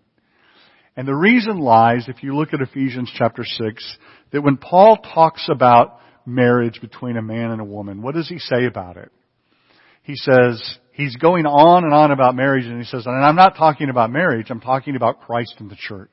And 0.95 1.07
the 1.07 1.15
reason 1.15 1.59
lies, 1.59 2.05
if 2.07 2.23
you 2.23 2.35
look 2.35 2.53
at 2.53 2.61
Ephesians 2.61 3.11
chapter 3.15 3.43
6, 3.43 3.97
that 4.31 4.41
when 4.41 4.57
Paul 4.57 4.97
talks 4.97 5.47
about 5.49 5.99
marriage 6.27 6.81
between 6.81 7.17
a 7.17 7.21
man 7.21 7.51
and 7.51 7.61
a 7.61 7.65
woman. 7.65 8.01
What 8.01 8.13
does 8.13 8.27
he 8.27 8.37
say 8.37 8.65
about 8.65 8.97
it? 8.97 9.11
He 10.07 10.15
says, 10.15 10.77
he's 10.93 11.17
going 11.17 11.45
on 11.45 11.83
and 11.83 11.93
on 11.93 12.11
about 12.11 12.33
marriage 12.33 12.65
and 12.65 12.79
he 12.79 12.85
says, 12.85 13.05
and 13.05 13.25
I'm 13.25 13.35
not 13.35 13.57
talking 13.57 13.89
about 13.89 14.09
marriage, 14.09 14.47
I'm 14.49 14.61
talking 14.61 14.95
about 14.95 15.19
Christ 15.19 15.55
and 15.59 15.69
the 15.69 15.75
church. 15.75 16.09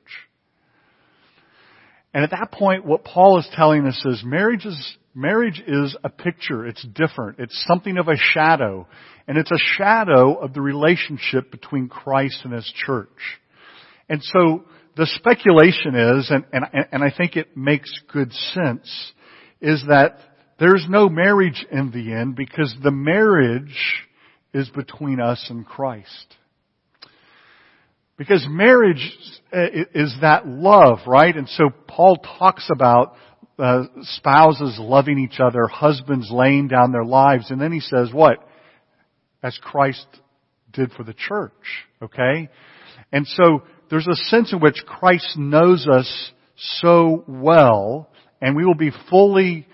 And 2.13 2.21
at 2.21 2.31
that 2.31 2.51
point, 2.51 2.85
what 2.85 3.05
Paul 3.05 3.39
is 3.39 3.47
telling 3.55 3.87
us 3.87 4.01
is 4.05 4.21
marriage 4.25 4.65
is, 4.65 4.97
marriage 5.13 5.63
is 5.65 5.95
a 6.03 6.09
picture. 6.09 6.67
It's 6.67 6.85
different. 6.93 7.39
It's 7.39 7.65
something 7.67 7.97
of 7.97 8.09
a 8.09 8.17
shadow. 8.17 8.85
And 9.29 9.37
it's 9.37 9.51
a 9.51 9.77
shadow 9.77 10.35
of 10.35 10.53
the 10.53 10.61
relationship 10.61 11.49
between 11.49 11.87
Christ 11.87 12.41
and 12.43 12.53
His 12.53 12.71
church. 12.85 13.09
And 14.09 14.21
so, 14.21 14.65
the 14.95 15.07
speculation 15.07 15.95
is, 15.95 16.31
and, 16.31 16.45
and, 16.53 16.65
and 16.91 17.03
I 17.03 17.11
think 17.15 17.35
it 17.35 17.57
makes 17.57 17.91
good 18.11 18.31
sense, 18.31 19.13
is 19.59 19.83
that 19.89 20.19
there's 20.59 20.85
no 20.89 21.09
marriage 21.09 21.65
in 21.71 21.91
the 21.91 22.13
end 22.13 22.35
because 22.35 22.73
the 22.83 22.91
marriage 22.91 24.05
is 24.53 24.69
between 24.69 25.19
us 25.19 25.45
and 25.49 25.65
Christ. 25.65 26.35
Because 28.17 28.45
marriage 28.49 29.11
uh, 29.53 29.67
is 29.93 30.15
that 30.21 30.47
love, 30.47 30.99
right? 31.05 31.35
And 31.35 31.49
so 31.49 31.69
Paul 31.87 32.17
talks 32.17 32.69
about 32.73 33.15
uh, 33.59 33.83
spouses 34.01 34.77
loving 34.79 35.19
each 35.19 35.39
other, 35.39 35.67
husbands 35.67 36.29
laying 36.31 36.69
down 36.69 36.93
their 36.93 37.03
lives, 37.03 37.51
and 37.51 37.59
then 37.59 37.73
he 37.73 37.81
says 37.81 38.09
what? 38.13 38.37
As 39.43 39.57
Christ 39.61 40.05
did 40.71 40.91
for 40.93 41.03
the 41.03 41.13
church, 41.13 41.51
okay? 42.01 42.49
And 43.11 43.27
so 43.27 43.63
there's 43.89 44.07
a 44.07 44.15
sense 44.15 44.53
in 44.53 44.59
which 44.59 44.83
Christ 44.85 45.37
knows 45.37 45.87
us 45.87 46.31
so 46.55 47.25
well, 47.27 48.09
and 48.41 48.55
we 48.55 48.65
will 48.65 48.75
be 48.75 48.91
fully 49.09 49.67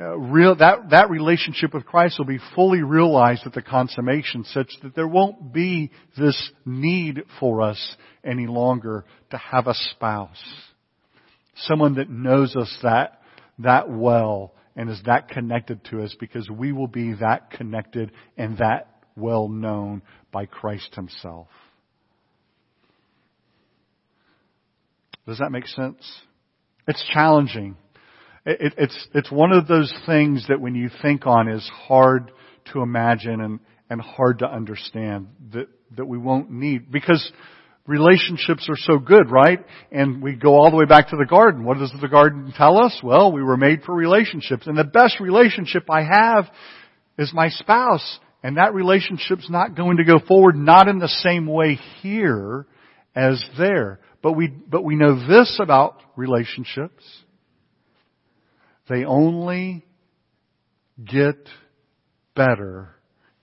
uh, 0.00 0.16
real, 0.16 0.56
that, 0.56 0.90
that 0.90 1.10
relationship 1.10 1.74
with 1.74 1.84
Christ 1.84 2.18
will 2.18 2.26
be 2.26 2.38
fully 2.54 2.82
realized 2.82 3.46
at 3.46 3.52
the 3.52 3.60
consummation 3.60 4.44
such 4.44 4.70
that 4.82 4.94
there 4.94 5.06
won't 5.06 5.52
be 5.52 5.90
this 6.16 6.50
need 6.64 7.22
for 7.38 7.60
us 7.60 7.96
any 8.24 8.46
longer 8.46 9.04
to 9.30 9.36
have 9.36 9.66
a 9.66 9.74
spouse. 9.74 10.42
Someone 11.54 11.96
that 11.96 12.08
knows 12.08 12.56
us 12.56 12.74
that, 12.82 13.20
that 13.58 13.90
well 13.90 14.54
and 14.74 14.88
is 14.88 15.00
that 15.04 15.28
connected 15.28 15.84
to 15.90 16.02
us 16.02 16.16
because 16.18 16.48
we 16.48 16.72
will 16.72 16.86
be 16.86 17.12
that 17.14 17.50
connected 17.50 18.12
and 18.38 18.56
that 18.58 19.02
well 19.16 19.48
known 19.48 20.00
by 20.32 20.46
Christ 20.46 20.94
Himself. 20.94 21.48
Does 25.26 25.38
that 25.38 25.50
make 25.52 25.66
sense? 25.66 26.22
It's 26.88 27.04
challenging. 27.12 27.76
It, 28.46 28.74
it's, 28.78 29.08
it's 29.14 29.30
one 29.30 29.52
of 29.52 29.66
those 29.66 29.92
things 30.06 30.46
that 30.48 30.60
when 30.60 30.74
you 30.74 30.90
think 31.02 31.26
on 31.26 31.48
is 31.48 31.68
hard 31.86 32.32
to 32.72 32.80
imagine 32.80 33.40
and, 33.40 33.60
and 33.88 34.00
hard 34.00 34.40
to 34.40 34.46
understand 34.46 35.28
that, 35.52 35.68
that 35.96 36.06
we 36.06 36.18
won't 36.18 36.50
need 36.50 36.90
because 36.90 37.30
relationships 37.86 38.68
are 38.68 38.76
so 38.76 38.98
good, 38.98 39.30
right? 39.30 39.58
And 39.90 40.22
we 40.22 40.36
go 40.36 40.54
all 40.54 40.70
the 40.70 40.76
way 40.76 40.84
back 40.84 41.10
to 41.10 41.16
the 41.16 41.26
garden. 41.26 41.64
What 41.64 41.78
does 41.78 41.92
the 42.00 42.08
garden 42.08 42.52
tell 42.56 42.78
us? 42.78 42.98
Well, 43.02 43.32
we 43.32 43.42
were 43.42 43.56
made 43.56 43.82
for 43.82 43.94
relationships 43.94 44.66
and 44.66 44.78
the 44.78 44.84
best 44.84 45.20
relationship 45.20 45.90
I 45.90 46.02
have 46.02 46.46
is 47.18 47.32
my 47.34 47.48
spouse 47.48 48.20
and 48.42 48.56
that 48.56 48.72
relationship's 48.72 49.50
not 49.50 49.76
going 49.76 49.98
to 49.98 50.04
go 50.04 50.18
forward 50.18 50.56
not 50.56 50.88
in 50.88 50.98
the 50.98 51.08
same 51.08 51.46
way 51.46 51.78
here 52.00 52.66
as 53.14 53.42
there. 53.58 54.00
But 54.22 54.32
we, 54.32 54.48
but 54.48 54.84
we 54.84 54.96
know 54.96 55.26
this 55.26 55.58
about 55.62 56.00
relationships. 56.16 57.04
They 58.90 59.04
only 59.04 59.84
get 61.02 61.48
better 62.34 62.88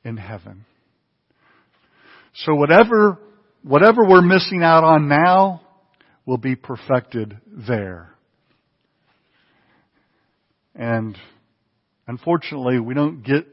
in 0.04 0.18
heaven. 0.18 0.66
So 2.34 2.54
whatever, 2.54 3.18
whatever 3.64 4.06
we're 4.06 4.22
missing 4.22 4.62
out 4.62 4.84
on 4.84 5.08
now 5.08 5.62
will 6.26 6.38
be 6.38 6.58
perfected 6.58 7.38
there. 7.46 8.14
And 10.76 11.18
unfortunately, 12.08 12.82
we 12.82 12.94
don't 12.94 13.24
get 13.24 13.48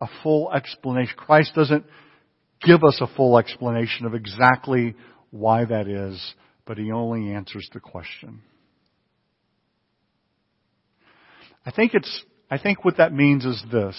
a 0.00 0.06
full 0.22 0.52
explanation. 0.52 1.14
Christ 1.16 1.56
doesn't 1.56 1.84
give 2.62 2.84
us 2.84 3.00
a 3.00 3.12
full 3.16 3.36
explanation 3.36 4.06
of 4.06 4.14
exactly 4.14 4.94
why 5.32 5.64
that 5.64 5.88
is, 5.88 6.34
but 6.66 6.78
he 6.78 6.92
only 6.92 7.34
answers 7.34 7.68
the 7.74 7.80
question. 7.80 8.42
I 11.64 11.70
think 11.70 11.94
it's, 11.94 12.24
I 12.50 12.58
think 12.58 12.84
what 12.84 12.96
that 12.96 13.12
means 13.12 13.44
is 13.44 13.62
this. 13.70 13.96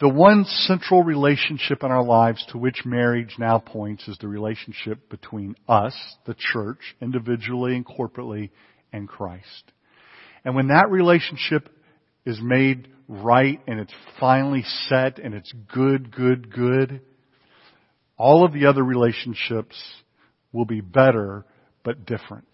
The 0.00 0.08
one 0.08 0.44
central 0.44 1.02
relationship 1.02 1.82
in 1.82 1.90
our 1.90 2.02
lives 2.02 2.44
to 2.50 2.58
which 2.58 2.86
marriage 2.86 3.36
now 3.38 3.58
points 3.58 4.08
is 4.08 4.16
the 4.18 4.28
relationship 4.28 5.10
between 5.10 5.56
us, 5.68 5.94
the 6.24 6.34
church, 6.52 6.78
individually 7.02 7.76
and 7.76 7.84
corporately, 7.84 8.50
and 8.92 9.06
Christ. 9.06 9.72
And 10.44 10.54
when 10.54 10.68
that 10.68 10.90
relationship 10.90 11.68
is 12.24 12.40
made 12.42 12.88
right 13.08 13.60
and 13.66 13.78
it's 13.78 13.92
finally 14.18 14.64
set 14.88 15.18
and 15.18 15.34
it's 15.34 15.52
good, 15.72 16.14
good, 16.14 16.50
good, 16.50 17.02
all 18.16 18.44
of 18.44 18.54
the 18.54 18.66
other 18.66 18.82
relationships 18.82 19.76
will 20.50 20.64
be 20.64 20.80
better 20.80 21.44
but 21.84 22.06
different 22.06 22.46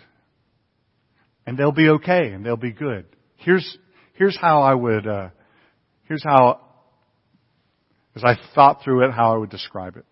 and 1.46 1.56
they'll 1.56 1.72
be 1.72 1.88
okay 1.88 2.32
and 2.32 2.44
they'll 2.44 2.56
be 2.56 2.72
good. 2.72 3.06
Here's, 3.36 3.78
here's 4.14 4.36
how 4.38 4.62
I 4.62 4.74
would, 4.74 5.06
uh, 5.06 5.28
here's 6.04 6.24
how, 6.24 6.60
as 8.14 8.24
I 8.24 8.36
thought 8.54 8.82
through 8.82 9.06
it, 9.06 9.12
how 9.12 9.34
I 9.34 9.36
would 9.36 9.50
describe 9.50 9.96
it. 9.96 10.04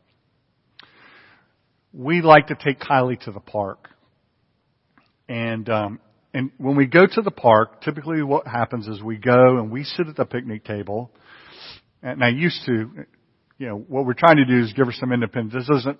We 1.92 2.22
like 2.22 2.48
to 2.48 2.54
take 2.54 2.80
Kylie 2.80 3.20
to 3.24 3.32
the 3.32 3.40
park. 3.40 3.88
And, 5.28 5.68
um, 5.68 6.00
and 6.32 6.50
when 6.58 6.76
we 6.76 6.86
go 6.86 7.06
to 7.06 7.22
the 7.22 7.30
park, 7.30 7.82
typically 7.82 8.22
what 8.22 8.46
happens 8.46 8.88
is 8.88 9.02
we 9.02 9.16
go 9.16 9.58
and 9.58 9.70
we 9.70 9.84
sit 9.84 10.08
at 10.08 10.16
the 10.16 10.24
picnic 10.24 10.64
table. 10.64 11.10
And 12.02 12.22
I 12.22 12.28
used 12.28 12.60
to, 12.66 13.06
you 13.58 13.68
know, 13.68 13.76
what 13.76 14.04
we're 14.04 14.14
trying 14.14 14.36
to 14.36 14.44
do 14.44 14.60
is 14.60 14.72
give 14.72 14.86
her 14.86 14.92
some 14.92 15.12
independence. 15.12 15.66
This 15.68 15.78
isn't, 15.78 15.98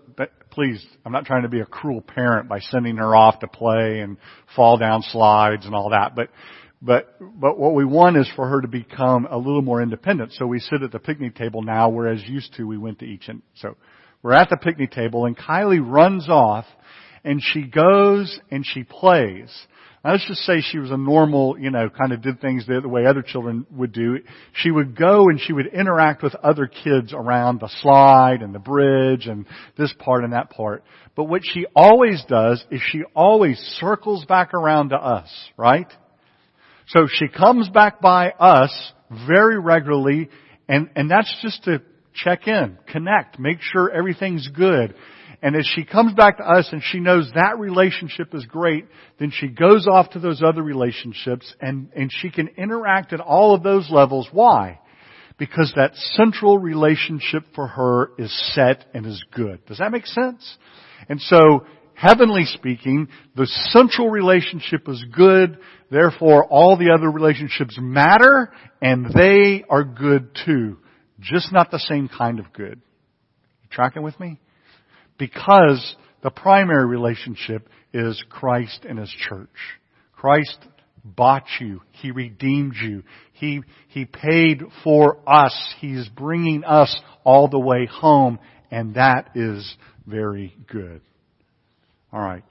please, 0.51 0.85
I'm 1.05 1.13
not 1.13 1.25
trying 1.25 1.43
to 1.43 1.49
be 1.49 1.61
a 1.61 1.67
cruel 1.67 2.01
parent 2.01 2.49
by 2.49 2.59
sending 2.59 2.97
her 2.97 3.15
off 3.15 3.39
to 3.41 3.47
play 3.47 4.01
and 4.01 4.17
fall 4.57 4.77
down 4.77 5.03
slides 5.03 5.65
and 5.65 5.75
all 5.75 5.91
that, 5.91 6.17
but, 6.17 6.31
but, 6.83 7.17
but 7.21 7.59
what 7.59 7.75
we 7.75 7.85
want 7.85 8.17
is 8.17 8.29
for 8.35 8.49
her 8.49 8.61
to 8.61 8.69
become 8.69 9.27
a 9.31 9.37
little 9.37 9.63
more 9.63 9.81
independent. 9.81 10.33
So 10.33 10.47
we 10.47 10.59
sit 10.59 10.83
at 10.83 10.91
the 10.91 10.99
picnic 10.99 11.37
table 11.37 11.63
now, 11.63 11.89
whereas 11.91 12.23
used 12.27 12.55
to 12.55 12.65
we 12.65 12.77
went 12.77 12.99
to 12.99 13.05
each 13.05 13.29
and, 13.29 13.41
so 13.55 13.77
we're 14.23 14.33
at 14.33 14.51
the 14.51 14.57
picnic 14.57 14.91
table 14.91 15.27
and 15.27 15.37
Kylie 15.37 15.85
runs 15.85 16.29
off 16.29 16.67
and 17.23 17.41
she 17.41 17.63
goes 17.63 18.41
and 18.51 18.67
she 18.67 18.83
plays. 18.83 19.51
Now, 20.05 20.13
let's 20.13 20.27
just 20.27 20.43
say 20.43 20.61
she 20.61 20.79
was 20.79 20.91
a 20.91 20.99
normal, 20.99 21.59
you 21.59 21.71
know, 21.71 21.89
kind 21.89 22.13
of 22.13 22.21
did 22.21 22.39
things 22.39 22.67
the, 22.67 22.81
the 22.83 22.89
way 22.89 23.07
other 23.07 23.23
children 23.23 23.67
would 23.71 23.93
do. 23.93 24.19
She 24.53 24.71
would 24.71 24.95
go 24.95 25.31
and 25.31 25.41
she 25.41 25.55
would 25.55 25.67
interact 25.69 26.23
with 26.23 26.35
other 26.35 26.67
kids 26.67 27.15
around 27.15 27.61
the 27.61 27.71
slide 27.81 28.43
and 28.43 28.55
the 28.55 28.59
bridge 28.59 29.27
and 29.27 29.47
this 29.79 29.95
part 29.99 30.23
and 30.23 30.35
that 30.35 30.51
part. 30.51 30.85
But 31.17 31.25
what 31.25 31.41
she 31.43 31.65
always 31.75 32.23
does 32.29 32.63
is 32.71 32.83
she 32.91 33.03
always 33.17 33.59
circles 33.81 34.27
back 34.27 34.53
around 34.53 34.91
to 34.91 34.97
us, 34.97 35.31
right? 35.57 35.91
So 36.89 37.07
she 37.11 37.29
comes 37.29 37.71
back 37.71 38.03
by 38.03 38.31
us 38.33 38.93
very 39.27 39.59
regularly 39.59 40.29
and, 40.69 40.91
and 40.97 41.11
that's 41.11 41.35
just 41.41 41.65
to 41.65 41.81
check 42.15 42.47
in, 42.47 42.77
connect, 42.93 43.39
make 43.39 43.59
sure 43.61 43.91
everything's 43.91 44.49
good. 44.49 44.95
And 45.45 45.55
as 45.57 45.67
she 45.67 45.85
comes 45.85 46.15
back 46.15 46.39
to 46.39 46.43
us 46.43 46.71
and 46.73 46.83
she 46.83 47.01
knows 47.01 47.31
that 47.35 47.59
relationship 47.59 48.35
is 48.35 48.47
great, 48.47 48.87
then 49.21 49.31
she 49.31 49.49
goes 49.49 49.87
off 49.87 50.09
to 50.13 50.19
those 50.19 50.43
other 50.43 50.63
relationships 50.63 51.55
and, 51.61 51.91
and 51.95 52.11
she 52.11 52.31
can 52.31 52.49
interact 52.57 53.13
at 53.13 53.21
all 53.21 53.55
of 53.55 53.63
those 53.63 53.91
levels. 53.91 54.27
Why? 54.33 54.81
Because 55.37 55.71
that 55.77 55.95
central 55.97 56.59
relationship 56.59 57.45
for 57.55 57.67
her 57.67 58.13
is 58.17 58.35
set 58.55 58.87
and 58.95 59.05
is 59.05 59.23
good. 59.35 59.67
Does 59.67 59.79
that 59.79 59.93
make 59.93 60.07
sense? 60.07 60.57
And 61.11 61.21
so, 61.21 61.67
heavenly 61.93 62.47
speaking, 62.47 63.09
the 63.37 63.47
central 63.75 64.09
relationship 64.09 64.89
is 64.89 65.05
good, 65.15 65.59
therefore 65.91 66.47
all 66.47 66.79
the 66.79 66.91
other 66.97 67.11
relationships 67.11 67.77
matter, 67.79 68.51
and 68.81 69.13
they 69.13 69.63
are 69.69 69.85
good 69.85 70.31
too. 70.47 70.79
Just 71.21 71.53
not 71.53 71.71
the 71.71 71.81
same 71.81 72.09
kind 72.09 72.41
of 72.41 72.51
good. 72.55 72.81
You 73.63 73.69
tracking 73.71 74.03
with 74.03 74.19
me? 74.19 74.41
Because 75.19 75.97
the 76.23 76.31
primary 76.31 76.87
relationship 76.87 77.69
is 77.93 78.23
Christ 78.29 78.85
and 78.89 78.99
His 78.99 79.11
church. 79.29 79.49
Christ 80.13 80.59
bought 81.05 81.45
you. 81.61 81.83
He 81.93 82.11
redeemed 82.11 82.75
you. 82.81 83.03
He, 83.35 83.63
He 83.89 84.05
paid 84.05 84.63
for 84.83 85.19
us. 85.27 85.75
He 85.81 85.93
is 85.93 86.09
bringing 86.09 86.65
us 86.65 86.95
all 87.25 87.49
the 87.49 87.59
way 87.59 87.87
home, 87.87 88.39
and 88.71 88.95
that 88.95 89.31
is 89.35 89.77
very 90.07 90.57
good. 90.67 91.01
Alright. 92.13 92.45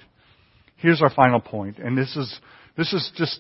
Here's 0.76 1.02
our 1.02 1.10
final 1.10 1.40
point, 1.40 1.78
and 1.80 1.98
this 1.98 2.16
is, 2.16 2.40
this 2.76 2.92
is 2.92 3.10
just 3.16 3.40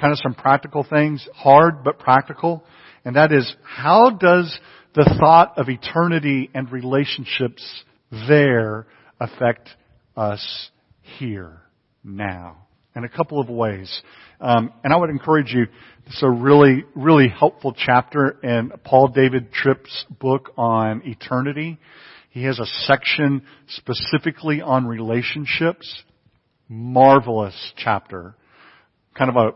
kind 0.00 0.12
of 0.12 0.18
some 0.22 0.34
practical 0.34 0.86
things, 0.88 1.26
hard 1.34 1.82
but 1.84 1.98
practical. 1.98 2.64
And 3.04 3.16
that 3.16 3.32
is, 3.32 3.54
how 3.62 4.10
does 4.10 4.56
the 4.94 5.16
thought 5.20 5.58
of 5.58 5.68
eternity 5.68 6.50
and 6.54 6.70
relationships 6.70 7.84
there 8.10 8.86
affect 9.18 9.68
us 10.16 10.70
here, 11.18 11.60
now? 12.02 12.56
In 12.96 13.04
a 13.04 13.08
couple 13.08 13.40
of 13.40 13.48
ways. 13.48 14.02
Um, 14.40 14.72
and 14.82 14.92
I 14.92 14.96
would 14.96 15.10
encourage 15.10 15.52
you, 15.52 15.66
it's 16.06 16.22
a 16.22 16.30
really, 16.30 16.84
really 16.96 17.28
helpful 17.28 17.72
chapter 17.76 18.36
in 18.42 18.72
Paul 18.84 19.08
David 19.08 19.52
Tripp's 19.52 20.06
book 20.18 20.50
on 20.56 21.02
eternity. 21.04 21.78
He 22.30 22.44
has 22.44 22.58
a 22.58 22.66
section 22.66 23.42
specifically 23.68 24.60
on 24.60 24.86
relationships. 24.86 26.02
Marvelous 26.68 27.72
chapter. 27.76 28.34
Kind 29.16 29.30
of 29.30 29.36
a 29.36 29.52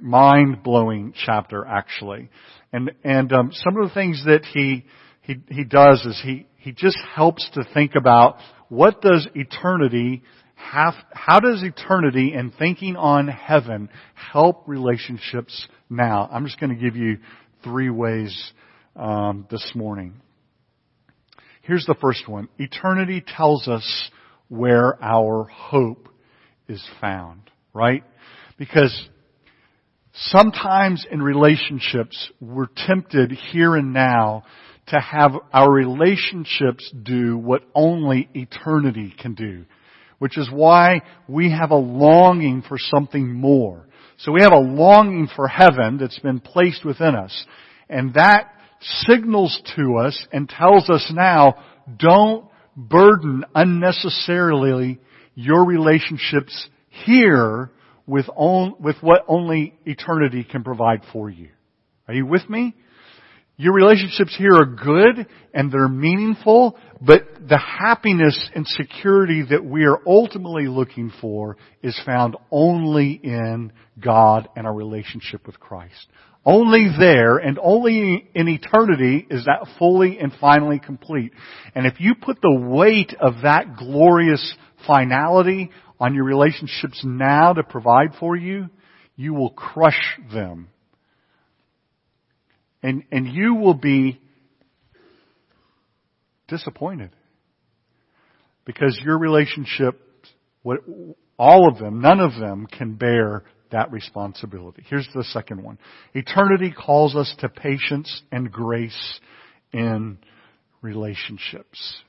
mind-blowing 0.00 1.14
chapter, 1.24 1.64
actually. 1.64 2.30
And, 2.72 2.92
and, 3.04 3.32
um, 3.32 3.50
some 3.52 3.76
of 3.76 3.88
the 3.88 3.94
things 3.94 4.24
that 4.26 4.44
he, 4.44 4.84
he, 5.22 5.36
he 5.48 5.64
does 5.64 6.04
is 6.04 6.20
he, 6.24 6.46
he 6.66 6.72
just 6.72 6.98
helps 7.14 7.48
to 7.54 7.62
think 7.74 7.94
about 7.94 8.38
what 8.68 9.00
does 9.00 9.28
eternity 9.36 10.24
have, 10.56 10.94
how 11.12 11.38
does 11.38 11.62
eternity 11.62 12.32
and 12.32 12.52
thinking 12.58 12.96
on 12.96 13.28
heaven 13.28 13.88
help 14.14 14.64
relationships 14.66 15.68
now? 15.88 16.28
I'm 16.28 16.44
just 16.44 16.58
going 16.58 16.74
to 16.74 16.82
give 16.82 16.96
you 16.96 17.18
three 17.62 17.88
ways 17.88 18.52
um, 18.96 19.46
this 19.48 19.64
morning. 19.76 20.14
Here's 21.62 21.86
the 21.86 21.94
first 22.00 22.26
one. 22.26 22.48
Eternity 22.58 23.24
tells 23.24 23.68
us 23.68 24.10
where 24.48 25.00
our 25.00 25.44
hope 25.44 26.08
is 26.68 26.84
found, 27.00 27.42
right? 27.74 28.02
Because 28.58 29.08
sometimes 30.14 31.06
in 31.12 31.22
relationships, 31.22 32.32
we're 32.40 32.66
tempted 32.88 33.30
here 33.52 33.76
and 33.76 33.92
now 33.92 34.42
to 34.88 35.00
have 35.00 35.32
our 35.52 35.70
relationships 35.70 36.90
do 37.02 37.36
what 37.36 37.62
only 37.74 38.28
eternity 38.34 39.14
can 39.18 39.34
do. 39.34 39.64
Which 40.18 40.38
is 40.38 40.48
why 40.50 41.02
we 41.28 41.50
have 41.50 41.70
a 41.70 41.76
longing 41.76 42.62
for 42.66 42.78
something 42.78 43.34
more. 43.34 43.86
So 44.18 44.32
we 44.32 44.42
have 44.42 44.52
a 44.52 44.58
longing 44.58 45.28
for 45.34 45.46
heaven 45.46 45.98
that's 45.98 46.18
been 46.20 46.40
placed 46.40 46.84
within 46.84 47.14
us. 47.14 47.46
And 47.88 48.14
that 48.14 48.50
signals 48.80 49.60
to 49.76 49.96
us 49.96 50.26
and 50.32 50.48
tells 50.48 50.88
us 50.88 51.12
now, 51.14 51.56
don't 51.98 52.46
burden 52.76 53.44
unnecessarily 53.54 54.98
your 55.34 55.66
relationships 55.66 56.68
here 57.04 57.70
with, 58.06 58.26
on, 58.34 58.74
with 58.80 58.96
what 59.00 59.24
only 59.28 59.74
eternity 59.84 60.44
can 60.44 60.64
provide 60.64 61.02
for 61.12 61.28
you. 61.28 61.48
Are 62.08 62.14
you 62.14 62.24
with 62.24 62.48
me? 62.48 62.74
Your 63.58 63.72
relationships 63.72 64.34
here 64.36 64.54
are 64.54 64.66
good 64.66 65.26
and 65.54 65.72
they're 65.72 65.88
meaningful, 65.88 66.76
but 67.00 67.22
the 67.48 67.58
happiness 67.58 68.38
and 68.54 68.66
security 68.66 69.44
that 69.48 69.64
we 69.64 69.84
are 69.84 69.98
ultimately 70.06 70.66
looking 70.66 71.10
for 71.22 71.56
is 71.82 71.98
found 72.04 72.36
only 72.50 73.12
in 73.12 73.72
God 73.98 74.48
and 74.56 74.66
our 74.66 74.74
relationship 74.74 75.46
with 75.46 75.58
Christ. 75.58 76.06
Only 76.44 76.88
there 76.98 77.38
and 77.38 77.58
only 77.60 78.28
in 78.34 78.46
eternity 78.46 79.26
is 79.30 79.46
that 79.46 79.66
fully 79.78 80.18
and 80.18 80.32
finally 80.38 80.78
complete. 80.78 81.32
And 81.74 81.86
if 81.86 81.94
you 81.98 82.14
put 82.14 82.42
the 82.42 82.54
weight 82.54 83.14
of 83.18 83.42
that 83.42 83.76
glorious 83.76 84.54
finality 84.86 85.70
on 85.98 86.14
your 86.14 86.24
relationships 86.24 87.00
now 87.04 87.54
to 87.54 87.62
provide 87.62 88.14
for 88.20 88.36
you, 88.36 88.68
you 89.16 89.32
will 89.32 89.50
crush 89.50 90.18
them. 90.30 90.68
And, 92.82 93.04
and 93.10 93.26
you 93.26 93.54
will 93.54 93.74
be 93.74 94.20
disappointed. 96.48 97.10
Because 98.64 99.00
your 99.04 99.18
relationship, 99.18 100.00
what, 100.62 100.80
all 101.38 101.68
of 101.68 101.78
them, 101.78 102.00
none 102.00 102.20
of 102.20 102.32
them 102.38 102.66
can 102.66 102.94
bear 102.94 103.44
that 103.72 103.90
responsibility. 103.92 104.84
Here's 104.88 105.08
the 105.14 105.24
second 105.24 105.62
one. 105.62 105.78
Eternity 106.14 106.72
calls 106.72 107.14
us 107.14 107.34
to 107.40 107.48
patience 107.48 108.22
and 108.30 108.50
grace 108.50 109.20
in 109.72 110.18
relationships. 110.82 112.02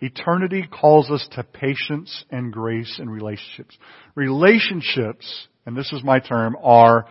Eternity 0.00 0.68
calls 0.68 1.10
us 1.10 1.26
to 1.32 1.42
patience 1.42 2.24
and 2.30 2.52
grace 2.52 2.98
in 3.00 3.08
relationships. 3.08 3.76
Relationships, 4.14 5.48
and 5.64 5.76
this 5.76 5.90
is 5.92 6.04
my 6.04 6.18
term, 6.18 6.56
are 6.62 7.06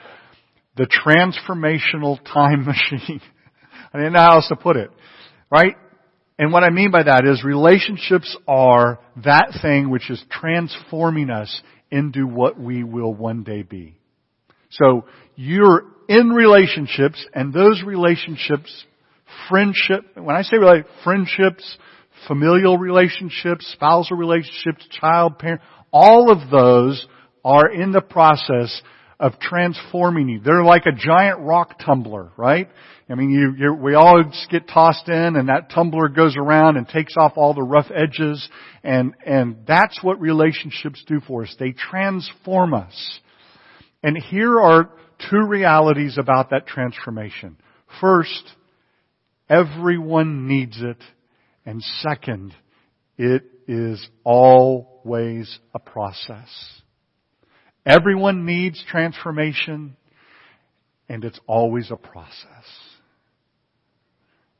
the 0.78 0.88
transformational 0.88 2.19
time 2.26 2.65
machine. 2.65 3.21
I 3.93 3.97
didn't 3.97 4.13
know 4.13 4.19
how 4.19 4.36
else 4.36 4.47
to 4.49 4.55
put 4.55 4.78
it. 4.78 4.91
Right? 5.49 5.76
And 6.38 6.51
what 6.51 6.63
I 6.63 6.69
mean 6.69 6.91
by 6.91 7.03
that 7.03 7.26
is 7.26 7.43
relationships 7.43 8.36
are 8.47 8.99
that 9.23 9.57
thing 9.61 9.89
which 9.89 10.09
is 10.09 10.21
transforming 10.30 11.30
us 11.30 11.61
into 11.89 12.28
what 12.28 12.59
we 12.59 12.84
will 12.84 13.13
one 13.13 13.43
day 13.43 13.61
be. 13.61 13.95
So 14.69 15.05
you're 15.36 15.84
in 16.09 16.30
relationships 16.30 17.26
and 17.34 17.53
those 17.53 17.82
relationships, 17.86 18.86
friendship, 19.47 20.03
when 20.15 20.36
I 20.36 20.41
say 20.41 20.57
friendships, 21.03 21.78
familial 22.28 22.78
relationships, 22.78 23.71
spousal 23.71 24.17
relationships, 24.17 24.86
child, 24.99 25.39
parent, 25.39 25.61
all 25.91 26.32
of 26.32 26.49
those 26.49 27.07
are 27.45 27.71
in 27.71 27.91
the 27.91 28.01
process 28.01 28.82
of 29.20 29.39
transforming 29.39 30.28
you. 30.30 30.39
They're 30.39 30.63
like 30.63 30.86
a 30.86 30.91
giant 30.91 31.39
rock 31.39 31.80
tumbler, 31.84 32.32
right? 32.38 32.70
I 33.09 33.16
mean, 33.16 33.30
you, 33.30 33.53
you, 33.57 33.74
we 33.74 33.93
all 33.93 34.24
get 34.49 34.68
tossed 34.68 35.07
in 35.07 35.36
and 35.36 35.49
that 35.49 35.70
tumbler 35.70 36.09
goes 36.09 36.36
around 36.38 36.78
and 36.78 36.88
takes 36.88 37.16
off 37.18 37.34
all 37.36 37.53
the 37.53 37.61
rough 37.61 37.91
edges 37.93 38.47
and, 38.84 39.13
and 39.26 39.57
that's 39.68 39.99
what 40.03 40.20
relationships 40.20 41.03
do 41.07 41.22
for 41.28 41.43
us. 41.43 41.55
They 41.59 41.72
transform 41.72 42.74
us. 42.74 43.20
And 44.03 44.18
here 44.18 44.59
are 44.59 44.89
two 45.30 45.45
realities 45.47 46.18
about 46.18 46.49
that 46.49 46.68
transformation. 46.68 47.57
First, 48.01 48.51
everyone 49.49 50.47
needs 50.47 50.78
it. 50.82 51.01
And 51.66 51.82
second, 52.01 52.53
it 53.18 53.43
is 53.68 54.07
always 54.24 55.59
a 55.74 55.80
process. 55.80 56.49
Everyone 57.86 58.45
needs 58.45 58.83
transformation, 58.89 59.95
and 61.07 61.23
it's 61.23 61.39
always 61.47 61.91
a 61.91 61.95
process. 61.95 62.65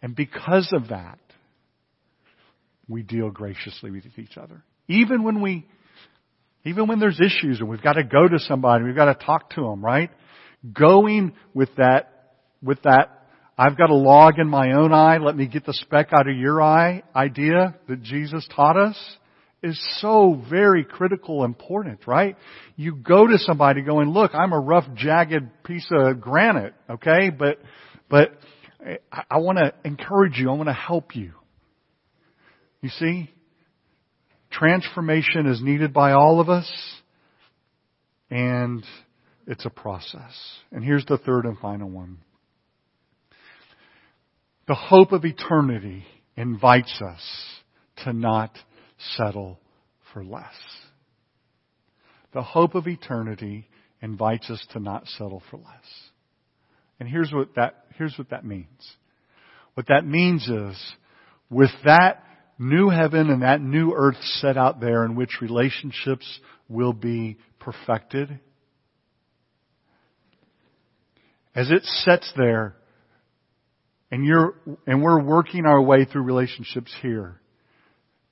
And 0.02 0.16
because 0.16 0.72
of 0.74 0.90
that, 0.90 1.18
we 2.88 3.02
deal 3.02 3.32
graciously 3.32 3.90
with 3.90 4.04
each 4.18 4.38
other. 4.38 4.64
Even 4.88 5.24
when 5.24 5.42
we, 5.42 5.66
even 6.64 6.88
when 6.88 7.00
there's 7.00 7.20
issues 7.20 7.60
and 7.60 7.68
we've 7.68 7.82
got 7.82 7.94
to 7.94 8.04
go 8.04 8.28
to 8.28 8.38
somebody, 8.38 8.84
we've 8.84 8.96
got 8.96 9.18
to 9.18 9.26
talk 9.26 9.50
to 9.52 9.62
them, 9.62 9.84
right? 9.84 10.12
Going 10.72 11.34
with 11.56 11.70
that, 11.78 12.34
with 12.62 12.84
that, 12.84 13.28
I've 13.58 13.78
got 13.78 13.90
a 13.90 13.96
log 13.96 14.38
in 14.38 14.48
my 14.48 14.74
own 14.74 14.94
eye, 14.94 15.18
let 15.18 15.36
me 15.36 15.48
get 15.48 15.66
the 15.66 15.74
speck 15.74 16.10
out 16.14 16.30
of 16.30 16.36
your 16.36 16.62
eye 16.62 17.04
idea 17.16 17.76
that 17.88 18.04
Jesus 18.04 18.48
taught 18.56 18.78
us 18.78 18.98
is 19.66 19.80
so 20.00 20.40
very 20.48 20.84
critical 20.84 21.44
important, 21.44 22.06
right? 22.06 22.38
You 22.76 22.96
go 22.96 23.26
to 23.26 23.40
somebody 23.40 23.82
going, 23.82 24.10
look, 24.10 24.36
I'm 24.36 24.54
a 24.54 24.60
rough, 24.60 24.86
jagged 24.96 25.64
piece 25.64 25.88
of 25.92 26.22
granite, 26.22 26.76
okay? 26.88 27.32
But, 27.32 27.58
but 28.08 28.38
I, 29.12 29.24
I 29.32 29.38
want 29.40 29.58
to 29.58 29.74
encourage 29.84 30.38
you. 30.38 30.52
I 30.52 30.54
want 30.54 30.70
to 30.70 30.74
help 30.74 31.16
you. 31.16 31.34
You 32.82 32.90
see? 32.90 33.32
Transformation 34.52 35.48
is 35.48 35.62
needed 35.62 35.94
by 35.94 36.12
all 36.12 36.40
of 36.40 36.48
us, 36.48 36.72
and 38.30 38.86
it's 39.48 39.66
a 39.66 39.72
process. 39.72 40.32
And 40.72 40.84
here's 40.84 41.06
the 41.06 41.18
third 41.18 41.46
and 41.46 41.58
final 41.58 41.90
one. 41.90 42.20
The 44.68 44.76
hope 44.76 45.12
of 45.12 45.26
eternity 45.26 46.06
invites 46.38 47.02
us 47.02 47.22
to 48.04 48.14
not 48.14 48.52
settle 49.16 49.60
for 50.14 50.24
less. 50.24 50.54
The 52.34 52.42
hope 52.42 52.76
of 52.76 52.88
eternity 52.88 53.68
invites 54.02 54.50
us 54.50 54.66
to 54.74 54.80
not 54.80 55.08
settle 55.08 55.42
for 55.50 55.58
less. 55.58 55.66
And 57.00 57.10
here's 57.10 57.32
what 57.32 57.56
that, 57.56 57.86
here's 57.98 58.18
what 58.18 58.30
that 58.30 58.46
means. 58.46 58.68
What 59.74 59.88
that 59.88 60.06
means 60.06 60.48
is, 60.48 60.82
with 61.50 61.72
that 61.84 62.24
new 62.58 62.90
heaven 62.90 63.30
and 63.30 63.42
that 63.42 63.62
new 63.62 63.94
earth 63.94 64.22
set 64.40 64.58
out 64.58 64.80
there 64.80 65.04
in 65.06 65.16
which 65.16 65.42
relationships 65.42 66.40
will 66.70 66.94
be 66.94 67.38
perfected, 67.60 68.40
as 71.54 71.70
it 71.72 71.84
sets 71.84 72.32
there, 72.38 72.76
and 74.12 74.26
you're, 74.26 74.56
and 74.88 75.02
we're 75.02 75.22
working 75.22 75.66
our 75.66 75.82
way 75.82 76.06
through 76.06 76.24
relationships 76.24 76.94
here, 77.02 77.40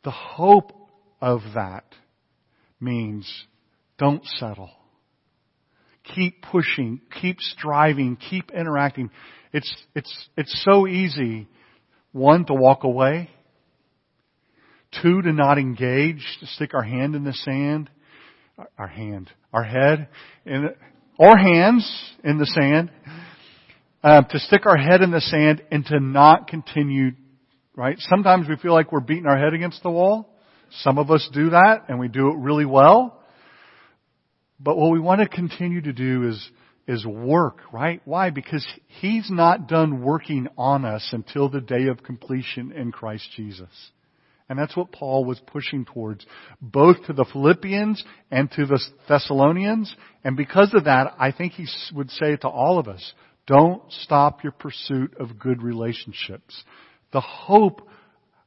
the 0.04 0.12
hope 0.12 0.72
of 1.22 1.42
that 1.56 1.86
means 2.80 3.46
don't 3.98 4.26
settle. 4.26 4.72
keep 6.16 6.42
pushing, 6.42 7.00
keep 7.22 7.40
striving, 7.40 8.18
keep 8.18 8.52
interacting. 8.52 9.10
It's, 9.54 9.74
it's, 9.96 10.30
it's 10.36 10.64
so 10.66 10.88
easy, 10.88 11.48
one, 12.12 12.46
to 12.46 12.54
walk 12.54 12.84
away, 12.84 13.30
two, 15.02 15.22
to 15.22 15.32
not 15.32 15.58
engage, 15.58 16.26
to 16.40 16.46
stick 16.48 16.74
our 16.74 16.84
hand 16.84 17.16
in 17.16 17.24
the 17.24 17.34
sand, 17.34 17.90
our 18.78 18.88
hand, 18.88 19.30
our 19.54 19.64
head, 19.64 20.10
in, 20.46 20.70
or 21.18 21.38
hands 21.38 22.14
in 22.24 22.38
the 22.38 22.46
sand, 22.46 22.92
uh, 24.04 24.22
to 24.24 24.40
stick 24.40 24.66
our 24.66 24.78
head 24.78 25.02
in 25.02 25.12
the 25.12 25.22
sand 25.22 25.64
and 25.72 25.86
to 25.86 26.00
not 26.00 26.48
continue, 26.48 27.12
right? 27.76 27.96
Sometimes 28.00 28.48
we 28.48 28.56
feel 28.58 28.74
like 28.74 28.92
we're 28.92 29.00
beating 29.00 29.26
our 29.26 29.38
head 29.38 29.54
against 29.54 29.84
the 29.84 29.92
wall. 29.92 30.30
Some 30.82 30.98
of 30.98 31.12
us 31.12 31.28
do 31.34 31.52
that 31.52 31.86
and 31.88 32.00
we 32.00 32.08
do 32.08 32.30
it 32.30 32.38
really 32.38 32.66
well. 32.66 33.22
But 34.60 34.78
what 34.78 34.92
we 34.92 35.00
want 35.00 35.22
to 35.22 35.28
continue 35.28 35.82
to 35.82 35.94
do 35.94 36.30
is, 36.30 36.50
is 36.88 37.06
work, 37.06 37.60
right? 37.72 38.02
Why? 38.06 38.30
Because 38.30 38.66
He's 38.88 39.30
not 39.30 39.68
done 39.68 40.02
working 40.02 40.48
on 40.58 40.86
us 40.86 41.08
until 41.12 41.50
the 41.50 41.62
day 41.62 41.88
of 41.88 42.04
completion 42.04 42.72
in 42.72 42.92
Christ 42.92 43.28
Jesus. 43.36 43.70
And 44.50 44.60
that's 44.60 44.76
what 44.76 44.92
Paul 44.92 45.26
was 45.26 45.42
pushing 45.48 45.86
towards, 45.86 46.26
both 46.62 47.06
to 47.06 47.14
the 47.14 47.26
Philippians 47.32 48.04
and 48.30 48.52
to 48.52 48.66
the 48.66 48.80
Thessalonians. 49.08 49.94
And 50.24 50.36
because 50.36 50.74
of 50.74 50.84
that, 50.86 51.16
I 51.18 51.32
think 51.32 51.54
he 51.54 51.66
would 51.94 52.12
say 52.12 52.36
to 52.36 52.48
all 52.50 52.78
of 52.78 52.88
us, 52.88 53.14
don't 53.48 53.82
stop 53.90 54.44
your 54.44 54.52
pursuit 54.52 55.16
of 55.20 55.40
good 55.40 55.64
relationships. 55.64 56.64
The 57.14 57.22
hope 57.22 57.88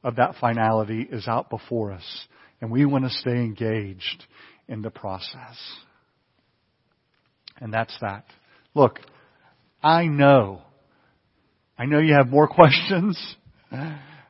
of 0.02 0.16
that 0.16 0.34
finality 0.40 1.02
is 1.02 1.26
out 1.26 1.50
before 1.50 1.92
us, 1.92 2.26
and 2.60 2.70
we 2.70 2.84
want 2.84 3.04
to 3.04 3.10
stay 3.10 3.36
engaged 3.36 4.24
in 4.68 4.82
the 4.82 4.90
process. 4.90 5.56
And 7.58 7.72
that's 7.72 7.96
that. 8.00 8.26
Look, 8.74 9.00
I 9.82 10.06
know, 10.06 10.62
I 11.78 11.86
know 11.86 11.98
you 11.98 12.14
have 12.14 12.28
more 12.28 12.48
questions. 12.48 13.36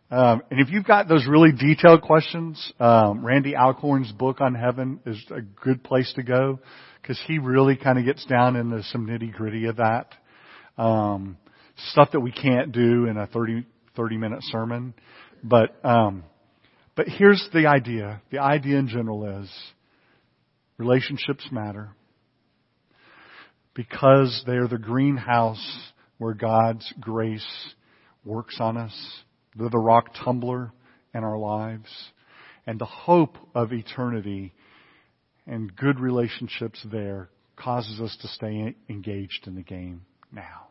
Um, 0.09 0.43
and 0.51 0.61
if 0.61 0.71
you've 0.71 0.85
got 0.85 1.09
those 1.09 1.27
really 1.27 1.51
detailed 1.53 2.03
questions, 2.03 2.73
um, 2.79 3.25
Randy 3.25 3.57
Alcorn's 3.57 4.13
book 4.13 4.41
on 4.41 4.55
heaven 4.55 5.01
is 5.05 5.21
a 5.31 5.41
good 5.41 5.83
place 5.83 6.13
to 6.15 6.23
go 6.23 6.61
because 7.03 7.21
he 7.27 7.39
really 7.39 7.77
kind 7.77 7.99
of 7.99 8.05
gets 8.05 8.25
down 8.27 8.55
into 8.55 8.83
some 8.85 9.07
nitty 9.07 9.33
gritty 9.33 9.67
of 9.67 9.77
that. 9.77 10.15
Um, 10.79 11.39
stuff 11.91 12.11
that 12.13 12.21
we 12.21 12.31
can't 12.31 12.73
do 12.73 13.07
in 13.07 13.17
a 13.17 13.27
30, 13.27 13.67
30 13.97 14.17
minute 14.19 14.43
sermon. 14.43 14.95
But, 15.43 15.77
um, 15.85 16.25
but 16.95 17.09
here's 17.09 17.47
the 17.53 17.67
idea. 17.67 18.23
The 18.31 18.39
idea 18.39 18.79
in 18.79 18.89
general 18.89 19.43
is 19.43 19.51
relationships 20.79 21.47
matter 21.51 21.91
because 23.75 24.43
they're 24.47 24.69
the 24.69 24.79
greenhouse 24.79 25.93
where 26.19 26.35
God's 26.35 26.93
grace 27.01 27.47
works 28.25 28.57
on 28.61 28.77
us. 28.77 28.95
They're 29.55 29.71
the 29.71 29.79
rock 29.79 30.15
tumbler 30.25 30.73
in 31.15 31.25
our 31.25 31.39
lives. 31.39 31.89
And 32.67 32.79
the 32.79 32.87
hope 32.87 33.37
of 33.55 33.73
eternity 33.73 34.53
and 35.47 35.75
good 35.77 36.01
relationships 36.01 36.85
there 36.91 37.29
causes 37.57 38.01
us 38.01 38.17
to 38.23 38.29
stay 38.29 38.75
engaged 38.89 39.47
in 39.47 39.55
the 39.55 39.63
game 39.63 40.03
now. 40.33 40.69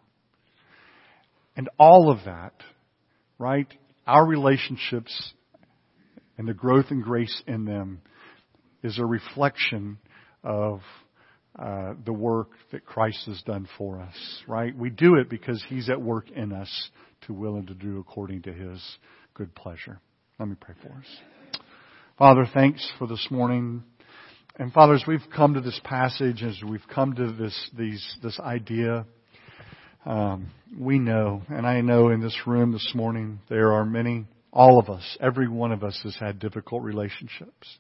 And 1.56 1.70
all 1.80 2.12
of 2.12 2.26
that, 2.26 2.54
right? 3.38 3.68
Our 4.08 4.26
relationships 4.26 5.34
and 6.38 6.48
the 6.48 6.54
growth 6.54 6.88
and 6.90 7.04
grace 7.04 7.42
in 7.48 7.66
them 7.66 8.02
is 8.84 9.00
a 9.00 9.06
reflection 9.06 9.98
of 10.44 10.82
uh, 11.58 11.94
the 12.06 12.14
work 12.14 12.50
that 12.72 12.86
Christ 12.86 13.26
has 13.28 13.42
done 13.44 13.68
for 13.78 14.02
us, 14.02 14.16
right? 14.48 14.76
We 14.78 14.90
do 14.90 15.16
it 15.16 15.30
because 15.30 15.64
He's 15.70 15.90
at 15.90 16.02
work 16.02 16.30
in 16.30 16.52
us 16.52 16.90
to 17.28 17.34
will 17.34 17.56
and 17.56 17.68
to 17.68 17.74
do 17.74 18.00
according 18.00 18.44
to 18.44 18.54
His 18.54 18.82
good 19.34 19.56
pleasure. 19.56 20.00
Let 20.38 20.50
me 20.50 20.56
pray 20.60 20.76
for 20.84 20.90
us. 20.90 21.62
Father, 22.18 22.46
thanks 22.54 22.92
for 23.00 23.08
this 23.08 23.26
morning. 23.32 23.84
And 24.58 24.72
Father, 24.72 24.94
as 24.94 25.04
we've 25.08 25.20
come 25.36 25.54
to 25.54 25.62
this 25.62 25.80
passage, 25.84 26.44
as 26.44 26.58
we've 26.66 26.88
come 26.94 27.14
to 27.16 27.32
this, 27.32 27.70
these, 27.78 28.18
this 28.22 28.40
idea, 28.40 29.06
um, 30.06 30.52
we 30.78 31.00
know, 31.00 31.42
and 31.50 31.66
I 31.66 31.82
know 31.82 32.10
in 32.10 32.22
this 32.22 32.38
room 32.46 32.72
this 32.72 32.92
morning, 32.94 33.40
there 33.50 33.74
are 33.74 33.86
many, 33.86 34.26
all 34.54 34.80
of 34.80 34.90
us, 34.90 35.18
every 35.20 35.48
one 35.48 35.72
of 35.72 35.84
us 35.84 36.00
has 36.04 36.16
had 36.20 36.40
difficult 36.40 36.84
relationships. 36.84 37.78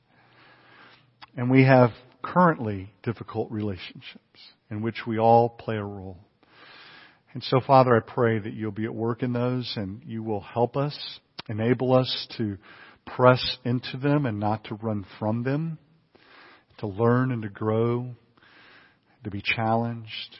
And 1.37 1.51
we 1.51 1.65
have 1.65 1.91
currently 2.23 2.91
difficult 3.03 3.51
relationships 3.51 4.39
in 4.71 4.81
which 4.81 5.01
we 5.05 5.19
all 5.19 5.49
play 5.49 5.75
a 5.75 5.83
role. 5.83 6.17
And 7.33 7.43
so, 7.43 7.59
Father, 7.65 7.95
I 7.95 7.99
pray 7.99 8.39
that 8.39 8.53
you'll 8.53 8.71
be 8.71 8.85
at 8.85 8.95
work 8.95 9.21
in 9.21 9.33
those 9.33 9.71
and 9.75 10.01
you 10.05 10.23
will 10.23 10.39
help 10.39 10.77
us, 10.77 10.97
enable 11.47 11.93
us 11.93 12.27
to 12.37 12.57
press 13.05 13.57
into 13.63 13.97
them 13.97 14.25
and 14.25 14.39
not 14.39 14.63
to 14.65 14.75
run 14.75 15.05
from 15.19 15.43
them, 15.43 15.77
to 16.79 16.87
learn 16.87 17.31
and 17.31 17.43
to 17.43 17.49
grow, 17.49 18.15
to 19.23 19.29
be 19.29 19.43
challenged, 19.43 20.39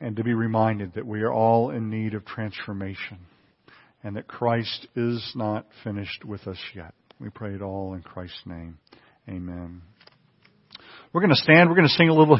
and 0.00 0.16
to 0.16 0.24
be 0.24 0.34
reminded 0.34 0.94
that 0.94 1.06
we 1.06 1.22
are 1.22 1.32
all 1.32 1.70
in 1.70 1.90
need 1.90 2.14
of 2.14 2.24
transformation 2.24 3.18
and 4.02 4.16
that 4.16 4.28
Christ 4.28 4.86
is 4.94 5.32
not 5.34 5.66
finished 5.82 6.24
with 6.24 6.46
us 6.46 6.58
yet. 6.74 6.94
We 7.18 7.30
pray 7.30 7.54
it 7.54 7.62
all 7.62 7.94
in 7.94 8.02
Christ's 8.02 8.42
name. 8.44 8.78
Amen. 9.28 9.82
We're 11.12 11.20
going 11.20 11.34
to 11.34 11.36
stand. 11.36 11.68
We're 11.68 11.76
going 11.76 11.88
to 11.88 11.94
sing 11.94 12.08
a 12.08 12.12
little 12.12 12.26